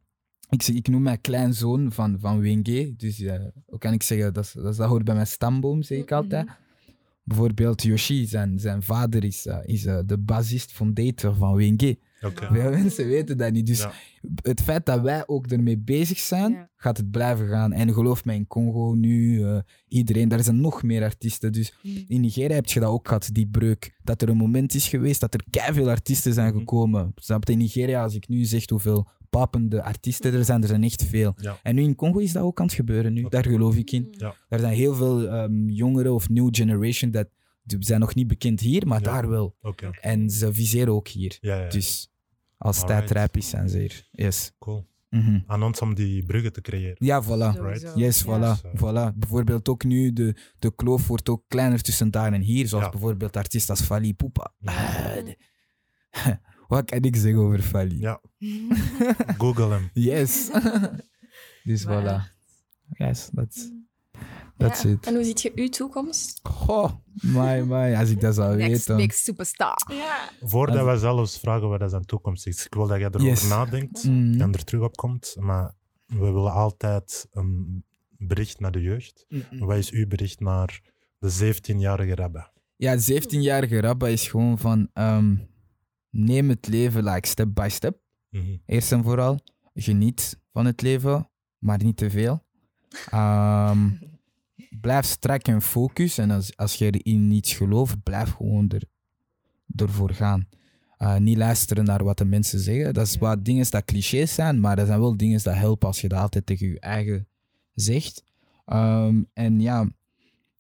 Ik, 0.51 0.63
zeg- 0.63 0.75
ik 0.77 0.89
noem 0.89 1.03
mij 1.03 1.19
kleinzoon 1.19 1.93
van, 1.93 2.17
van 2.21 2.41
WNG. 2.41 2.99
Dus 2.99 3.21
eh, 3.21 3.41
hoe 3.67 3.79
kan 3.79 3.93
ik 3.93 4.03
zeggen, 4.03 4.33
dat, 4.33 4.53
dat, 4.55 4.77
dat 4.77 4.89
hoort 4.89 5.05
bij 5.05 5.15
mijn 5.15 5.27
stamboom, 5.27 5.83
zeg 5.83 5.99
ik 5.99 6.05
Mhm. 6.11 6.15
altijd. 6.15 6.49
Bijvoorbeeld 7.25 7.83
Yoshi, 7.83 8.27
zijn, 8.27 8.59
zijn 8.59 8.83
vader 8.83 9.25
is, 9.25 9.47
eh, 9.47 9.59
is 9.65 9.85
eh, 9.87 9.99
de 10.07 10.19
bassist 10.19 10.73
fondator 10.73 11.35
van 11.35 11.55
WNG. 11.57 11.97
Oké. 12.23 12.47
Veel 12.53 12.71
mensen 12.71 13.07
weten 13.07 13.37
dat 13.39 13.53
niet. 13.53 13.67
Dus 13.67 13.79
Ja. 13.79 13.93
het 14.43 14.61
feit 14.61 14.87
dat 14.87 15.01
wij 15.01 15.23
ook 15.27 15.47
ermee 15.47 15.79
bezig 15.79 16.19
zijn, 16.19 16.53
Ja. 16.53 16.69
gaat 16.77 16.97
het 16.97 17.11
blijven 17.11 17.49
gaan. 17.49 17.73
En 17.73 17.93
geloof 17.93 18.25
mij, 18.25 18.35
in 18.37 18.47
Congo 18.47 18.95
nu, 18.95 19.43
eh, 19.45 19.59
iedereen, 19.89 20.29
daar 20.29 20.43
zijn 20.43 20.61
nog 20.61 20.83
meer 20.83 21.03
artiesten. 21.03 21.53
Dus 21.53 21.75
Mm. 21.83 22.05
in 22.09 22.21
Nigeria 22.21 22.55
heb 22.55 22.67
je 22.67 22.81
dat 22.81 22.89
ook 22.91 23.07
gehad, 23.09 23.29
die 23.33 23.47
breuk. 23.49 23.97
Dat 24.05 24.23
er 24.23 24.29
een 24.29 24.37
moment 24.37 24.75
is 24.75 24.89
geweest 24.89 25.21
dat 25.21 25.35
er 25.35 25.73
veel 25.75 25.89
artiesten 25.89 26.33
zijn 26.35 26.49
Mhm. 26.51 26.59
gekomen. 26.59 27.13
Snap 27.17 27.45
je? 27.47 27.53
In 27.53 27.59
Nigeria, 27.59 28.03
als 28.03 28.15
ik 28.15 28.29
nu 28.29 28.45
zeg 28.45 28.69
hoeveel 28.69 29.09
papende 29.31 29.83
artiesten 29.83 30.35
er 30.35 30.45
zijn, 30.45 30.63
er 30.63 30.69
zijn 30.69 30.83
echt 30.85 31.05
veel. 31.05 31.33
Ja. 31.37 31.59
En 31.63 31.75
nu 31.75 31.83
in 31.83 31.95
Congo 31.95 32.19
is 32.19 32.33
dat 32.33 32.43
ook 32.43 32.61
aan 32.61 32.67
het 32.67 32.75
gebeuren 32.75 33.13
nu. 33.13 33.27
Daar 33.29 33.45
geloof 33.47 33.77
ik 33.77 33.91
in. 33.91 34.09
Ja. 34.11 34.35
Er 34.49 34.59
zijn 34.59 34.75
heel 34.75 34.95
veel 34.95 35.29
ehm, 35.29 35.69
jongeren 35.69 36.15
of 36.15 36.29
new 36.29 36.49
generation 36.51 37.11
dat 37.11 37.29
die 37.63 37.77
zijn 37.85 38.01
nog 38.01 38.15
niet 38.15 38.27
bekend 38.27 38.61
hier, 38.61 38.87
maar 38.87 38.99
Ja. 39.03 39.05
daar 39.13 39.29
wel. 39.29 39.57
Oké. 39.61 39.91
En 40.01 40.31
ze 40.31 40.53
viseren 40.55 40.93
ook 40.93 41.09
hier. 41.09 41.37
Ja, 41.41 41.61
ja. 41.63 41.69
Dus 41.69 42.09
als 42.57 42.77
Alright. 42.81 42.99
tijdrijp 43.07 43.37
is, 43.37 43.49
zijn 43.49 43.69
ze 43.69 43.79
hier. 43.79 44.09
Yes. 44.11 44.53
Cool. 44.59 44.87
Mhm. 45.11 45.41
Aan 45.47 45.63
ons 45.63 45.81
om 45.81 45.95
die 45.95 46.25
bruggen 46.25 46.53
te 46.53 46.61
creëren. 46.61 46.97
Ja, 46.99 47.23
voilà. 47.25 47.61
Yes, 47.95 48.25
voilà, 48.25 48.27
Ja. 48.27 48.59
voilà. 48.77 49.15
Bijvoorbeeld 49.17 49.69
ook 49.69 49.85
nu, 49.85 50.13
de, 50.13 50.37
de 50.59 50.75
kloof 50.75 51.07
wordt 51.07 51.29
ook 51.29 51.45
kleiner 51.49 51.83
tussen 51.83 52.11
daar 52.11 52.33
en 52.33 52.41
hier. 52.41 52.69
Zoals 52.69 52.85
Ja. 52.85 52.91
bijvoorbeeld 52.91 53.37
artiesten 53.37 53.75
als 53.77 53.85
Fali 53.85 54.15
Poupa. 54.15 54.53
Wat 56.69 56.85
kan 56.91 57.01
ik 57.03 57.17
zeggen 57.17 57.41
over 57.41 57.61
Fali? 57.63 58.01
Ja. 58.01 58.21
Google 59.39 59.69
hem. 59.69 59.91
Yes. 59.93 60.51
dus 61.65 61.85
Maar- 61.85 62.03
voilà. 62.03 62.35
Yes, 62.89 63.31
that's, 63.35 63.71
that's 64.57 64.83
Ja. 64.83 64.91
it. 64.91 65.07
En 65.07 65.15
hoe 65.15 65.25
ziet 65.25 65.43
je 65.43 65.53
uw 65.55 65.69
toekomst? 65.69 66.41
Goh, 66.43 66.93
my, 67.23 67.61
my, 67.61 67.95
als 67.95 68.11
ik 68.11 68.21
dat 68.21 68.35
zou 68.35 68.57
Next 68.57 68.71
weten. 68.87 68.97
big 68.97 69.15
superstar. 69.15 69.77
Ja. 69.93 70.31
Voordat 70.43 70.77
Als- 70.87 70.93
we 70.93 70.99
zelfs 70.99 71.39
vragen 71.39 71.69
wat 71.69 71.81
dat 71.81 71.91
zijn 71.91 72.05
toekomst 72.05 72.47
is. 72.47 72.67
Ik 72.67 72.75
wil 72.75 72.87
dat 72.87 72.99
jij 72.99 73.07
erover 73.09 73.29
Yes. 73.29 73.49
nadenkt 73.49 74.05
Mhm. 74.05 74.41
en 74.41 74.53
er 74.53 74.65
terug 74.65 74.83
op 74.83 74.97
komt. 74.97 75.37
Maar 75.39 75.75
we 76.07 76.19
willen 76.19 76.53
altijd 76.53 77.27
een 77.33 77.85
bericht 78.19 78.61
naar 78.61 78.71
de 78.73 78.81
jeugd. 78.83 79.25
Mm-mm. 79.29 79.59
Wat 79.67 79.77
is 79.77 79.91
uw 79.91 80.07
bericht 80.07 80.41
naar 80.41 80.81
de 81.19 81.31
17-jarige 81.31 82.15
Rabbe? 82.15 82.49
Ja, 82.77 82.99
17-jarige 82.99 83.81
Rabba 83.81 84.07
is 84.09 84.29
gewoon 84.29 84.59
van... 84.59 84.89
ehm, 84.93 85.37
neem 86.17 86.49
het 86.49 86.67
leven 86.67 87.05
like 87.05 87.29
step 87.29 87.49
by 87.55 87.69
step. 87.71 87.99
Mhm. 88.31 88.57
Eerst 88.67 88.93
en 88.93 89.03
vooral, 89.03 89.39
geniet 89.75 90.39
van 90.53 90.67
het 90.67 90.83
leven, 90.83 91.31
maar 91.59 91.83
niet 91.85 91.97
te 91.97 92.11
veel. 92.11 92.45
Ehm, 93.11 93.91
blijf 94.81 95.05
strak 95.07 95.47
en 95.47 95.63
focus. 95.63 96.19
En 96.19 96.31
als, 96.31 96.57
als 96.57 96.75
je 96.75 96.91
in 96.91 97.31
iets 97.31 97.55
gelooft, 97.55 98.03
blijf 98.03 98.31
gewoon 98.33 98.69
er, 98.69 98.83
ervoor 99.77 100.11
gaan. 100.11 100.49
Eh, 100.97 101.17
niet 101.17 101.37
luisteren 101.37 101.85
naar 101.85 102.05
wat 102.05 102.19
de 102.19 102.25
mensen 102.25 102.59
zeggen. 102.61 102.95
Dat 102.95 103.07
is 103.07 103.13
Ja. 103.13 103.19
wat 103.19 103.45
dingen 103.45 103.71
dat 103.71 103.85
clichés 103.85 104.35
zijn, 104.35 104.61
maar 104.61 104.77
dat 104.77 104.87
zijn 104.87 105.01
wel 105.01 105.17
dingen 105.17 105.43
dat 105.43 105.55
helpen 105.55 105.89
als 105.89 106.01
je 106.01 106.09
dat 106.09 106.19
altijd 106.21 106.47
tegen 106.47 106.69
je 106.69 106.81
eigen 106.81 107.29
zegt. 107.75 108.23
Ehm, 108.65 109.23
en 109.33 109.61
ja, 109.61 109.89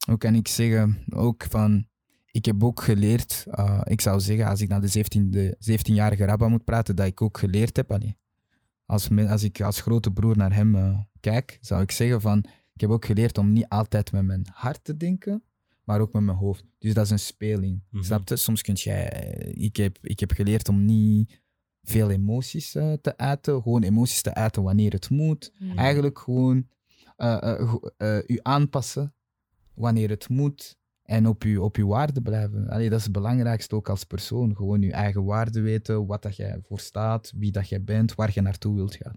hoe 0.06 0.18
kan 0.18 0.34
ik 0.34 0.48
zeggen, 0.48 0.98
ook 1.10 1.46
van, 1.50 1.86
ik 2.36 2.44
heb 2.44 2.64
ook 2.64 2.82
geleerd, 2.82 3.46
eh, 3.50 3.80
ik 3.84 4.00
zou 4.00 4.20
zeggen, 4.20 4.46
als 4.46 4.60
ik 4.60 4.68
naar 4.68 4.80
de 4.80 4.88
17, 4.88 5.30
de 5.30 5.56
17-jarige 5.58 6.24
Rabba 6.24 6.48
moet 6.48 6.64
praten, 6.64 6.96
dat 6.96 7.06
ik 7.06 7.22
ook 7.22 7.38
geleerd 7.38 7.76
heb. 7.76 7.92
allee, 7.92 8.16
als, 8.86 9.10
als 9.10 9.42
ik 9.42 9.60
als 9.60 9.80
grote 9.80 10.10
broer 10.10 10.36
naar 10.36 10.54
hem 10.54 10.74
eh, 10.74 10.98
kijk, 11.20 11.58
zou 11.60 11.82
ik 11.82 11.90
zeggen 11.90 12.20
van, 12.20 12.38
ik 12.74 12.80
heb 12.80 12.90
ook 12.90 13.04
geleerd 13.04 13.38
om 13.38 13.52
niet 13.52 13.68
altijd 13.68 14.12
met 14.12 14.24
mijn 14.24 14.46
hart 14.52 14.84
te 14.84 14.96
denken, 14.96 15.42
maar 15.84 16.00
ook 16.00 16.12
met 16.12 16.22
mijn 16.22 16.36
hoofd. 16.36 16.64
Dus 16.78 16.94
dat 16.94 17.04
is 17.04 17.10
een 17.10 17.18
speling. 17.18 17.82
Mhm. 17.90 18.02
Snap 18.02 18.28
je? 18.28 18.36
Soms 18.36 18.62
kun 18.62 18.74
jij, 18.74 19.08
ik 19.54 19.76
heb, 19.76 19.98
ik 20.00 20.20
heb 20.20 20.30
geleerd 20.30 20.68
om 20.68 20.84
niet 20.84 21.40
veel 21.82 22.10
emoties 22.10 22.74
eh, 22.74 22.92
te 22.92 23.16
uiten, 23.16 23.62
gewoon 23.62 23.82
emoties 23.82 24.22
te 24.22 24.34
uiten 24.34 24.62
wanneer 24.62 24.92
het 24.92 25.10
moet. 25.10 25.52
Mm. 25.58 25.78
Eigenlijk 25.78 26.18
gewoon 26.18 26.66
eh, 27.16 27.60
eh, 27.98 28.18
eh, 28.26 28.38
aanpassen 28.42 29.14
wanneer 29.74 30.10
het 30.10 30.28
moet 30.28 30.78
en 31.06 31.26
op 31.26 31.42
uw, 31.42 31.62
op 31.62 31.76
uw 31.76 31.86
waarde 31.86 32.20
blijven. 32.22 32.68
Allee, 32.68 32.88
dat 32.88 32.98
is 32.98 33.04
het 33.04 33.12
belangrijkste 33.12 33.74
ook 33.74 33.88
als 33.88 34.04
persoon. 34.04 34.56
Gewoon 34.56 34.80
je 34.80 34.92
eigen 34.92 35.24
waarde 35.24 35.60
weten, 35.60 36.06
wat 36.06 36.22
dat 36.22 36.36
jij 36.36 36.58
voor 36.62 36.80
staat, 36.80 37.32
wie 37.36 37.52
dat 37.52 37.68
jij 37.68 37.84
bent, 37.84 38.14
waar 38.14 38.30
je 38.34 38.40
naartoe 38.40 38.74
wilt 38.74 38.94
gaan. 38.94 39.16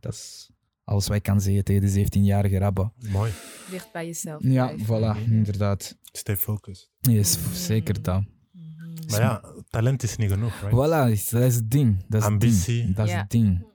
Dat 0.00 0.12
is 0.12 0.50
alles 0.84 1.06
wat 1.06 1.16
ik 1.16 1.22
kan 1.22 1.40
zeggen 1.40 1.64
tegen 1.64 1.80
de 1.92 2.04
17-jarige 2.06 2.58
Rabba. 2.58 2.92
Mooi. 3.10 3.32
Dicht 3.70 3.92
bij 3.92 4.06
jezelf. 4.06 4.42
Ja, 4.42 4.66
blijven. 4.74 5.16
voilà, 5.26 5.30
inderdaad. 5.32 5.96
Stay 6.12 6.36
focused. 6.36 6.90
Yes, 7.00 7.38
zeker 7.66 8.02
dat. 8.02 8.22
Mhm. 8.52 9.10
Maar 9.10 9.20
ja, 9.20 9.42
talent 9.68 10.02
is 10.02 10.16
niet 10.16 10.30
genoeg, 10.30 10.60
right? 10.60 10.72
Voilà, 10.76 11.10
is- 11.12 11.28
dat 11.28 11.42
is 11.42 11.54
het 11.54 11.70
ding. 11.70 12.04
Dat 12.08 12.20
is 12.20 12.26
Ambitie. 12.26 12.82
ding. 12.82 12.94
Dat 12.96 13.06
is 13.06 13.12
het 13.12 13.30
ding. 13.30 13.66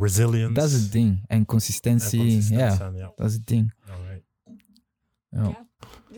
Resilience. 0.00 0.52
Dat 0.52 0.64
is 0.70 0.72
het 0.82 0.92
ding. 0.92 1.08
En 1.26 1.38
En 1.38 1.44
consistentie, 1.44 2.18
consistent 2.20 2.78
ja, 2.78 2.90
ja. 2.94 3.12
dat 3.16 3.26
is 3.28 3.32
het 3.34 3.46
ding. 3.46 3.74
Alright. 3.90 4.24
Ja. 5.28 5.67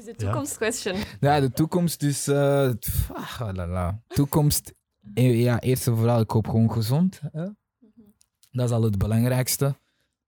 Dus 0.05 0.17
de 0.17 0.25
toekomstquestion. 0.25 0.97
Ja, 1.21 1.41
de 1.41 1.51
toekomst 1.53 2.01
dus... 2.01 2.27
eh, 2.27 2.71
ah, 3.13 3.49
la, 3.53 3.67
la. 3.67 4.03
Toekomst, 4.07 4.75
eh, 5.15 5.41
ja, 5.43 5.61
eerst 5.61 5.87
en 5.87 5.97
vooral, 5.97 6.21
ik 6.21 6.31
hoop 6.31 6.47
gewoon 6.49 6.73
gezond. 6.73 7.21
Hè? 7.33 7.45
Dat 8.51 8.69
is 8.69 8.71
al 8.71 8.83
het 8.83 8.99
belangrijkste. 8.99 9.77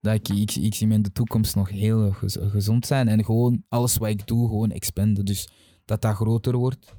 Dat 0.01 0.15
ik, 0.15 0.29
ik, 0.29 0.55
ik 0.55 0.75
zie 0.75 0.87
me 0.87 0.95
in 0.95 1.03
de 1.03 1.13
toekomst 1.13 1.55
nog 1.55 1.69
heel 1.69 2.11
gez- 2.11 2.37
gezond 2.41 2.87
zijn. 2.87 3.09
En 3.09 3.25
gewoon 3.25 3.65
alles 3.69 3.97
wat 3.97 4.09
ik 4.09 4.27
doe, 4.27 4.49
gewoon 4.49 4.71
expanden. 4.71 5.25
Dus 5.25 5.49
dat 5.85 6.03
dat 6.03 6.15
groter 6.15 6.57
wordt. 6.57 6.95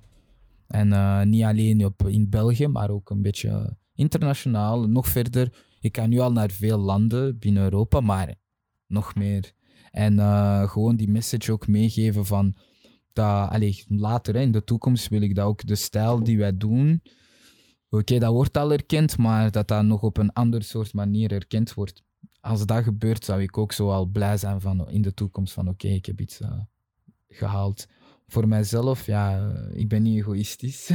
En 0.67 0.93
eh, 0.93 1.21
niet 1.21 1.43
alleen 1.43 1.85
op, 1.85 2.07
in 2.07 2.29
België, 2.29 2.67
maar 2.67 2.89
ook 2.89 3.09
een 3.09 3.21
beetje 3.21 3.77
internationaal. 3.95 4.87
Nog 4.89 5.07
verder. 5.07 5.53
Ik 5.79 5.91
kan 5.91 6.09
nu 6.09 6.19
al 6.19 6.31
naar 6.31 6.51
veel 6.51 6.77
landen 6.77 7.39
binnen 7.39 7.63
Europa, 7.63 7.99
maar 7.99 8.35
nog 8.87 9.15
meer. 9.15 9.51
En 9.93 10.19
eh, 10.19 10.69
gewoon 10.69 10.95
die 10.95 11.09
message 11.09 11.51
ook 11.51 11.67
meegeven 11.67 12.25
van 12.25 12.55
dat, 13.13 13.49
allee, 13.49 13.83
later 13.87 14.33
hè, 14.33 14.41
in 14.41 14.51
de 14.51 14.63
toekomst 14.63 15.07
wil 15.07 15.21
ik 15.21 15.35
dat 15.35 15.45
ook 15.45 15.65
de 15.65 15.75
stijl 15.75 16.23
die 16.23 16.37
wij 16.37 16.57
doen. 16.57 17.01
Oké, 17.89 18.19
dat 18.19 18.31
wordt 18.31 18.57
al 18.57 18.71
erkend, 18.71 19.17
maar 19.17 19.51
dat 19.51 19.67
dat 19.67 19.83
nog 19.83 20.01
op 20.01 20.17
een 20.17 20.33
ander 20.33 20.63
soort 20.63 20.93
manier 20.93 21.31
erkend 21.31 21.73
wordt. 21.73 22.03
Als 22.39 22.65
dat 22.65 22.83
gebeurt, 22.83 23.25
zou 23.25 23.41
ik 23.41 23.57
ook 23.57 23.71
zo 23.71 23.91
al 23.91 24.05
blij 24.05 24.37
zijn 24.37 24.61
van 24.61 24.89
in 24.89 25.01
de 25.01 25.13
toekomst 25.13 25.53
van 25.53 25.69
oké, 25.69 25.87
ik 25.87 26.05
heb 26.05 26.21
iets 26.21 26.39
eh, 26.39 26.59
gehaald. 27.27 27.87
Voor 28.27 28.47
mijzelf, 28.47 29.05
ja, 29.05 29.51
eh, 29.51 29.79
ik 29.79 29.87
ben 29.87 30.01
niet 30.01 30.17
egoïstisch. 30.17 30.91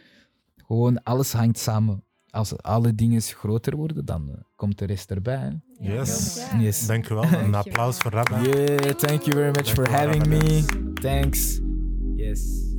Gewoon 0.66 1.02
alles 1.02 1.32
hangt 1.32 1.58
samen. 1.58 2.04
Als 2.32 2.62
alle 2.62 2.94
dingen 2.94 3.20
groter 3.20 3.76
worden, 3.76 4.04
dan 4.04 4.28
eh, 4.28 4.34
komt 4.56 4.78
de 4.78 4.84
rest 4.84 5.10
erbij. 5.10 5.36
hè. 5.78 5.94
Yes. 5.94 6.36
Ja. 6.52 6.58
Yes. 6.58 6.86
Dank 6.86 7.08
u 7.08 7.14
wel. 7.14 7.24
Een 7.24 7.54
applaus 7.54 7.96
voor 7.98 8.10
Rabba. 8.10 8.40
Yeah, 8.42 8.76
thank 8.76 9.22
you 9.22 9.32
very 9.36 9.50
much 9.50 9.68
for 9.72 9.90
having 9.90 10.26
me. 10.26 10.64
Thanks. 10.94 11.60
Yes. 12.16 12.71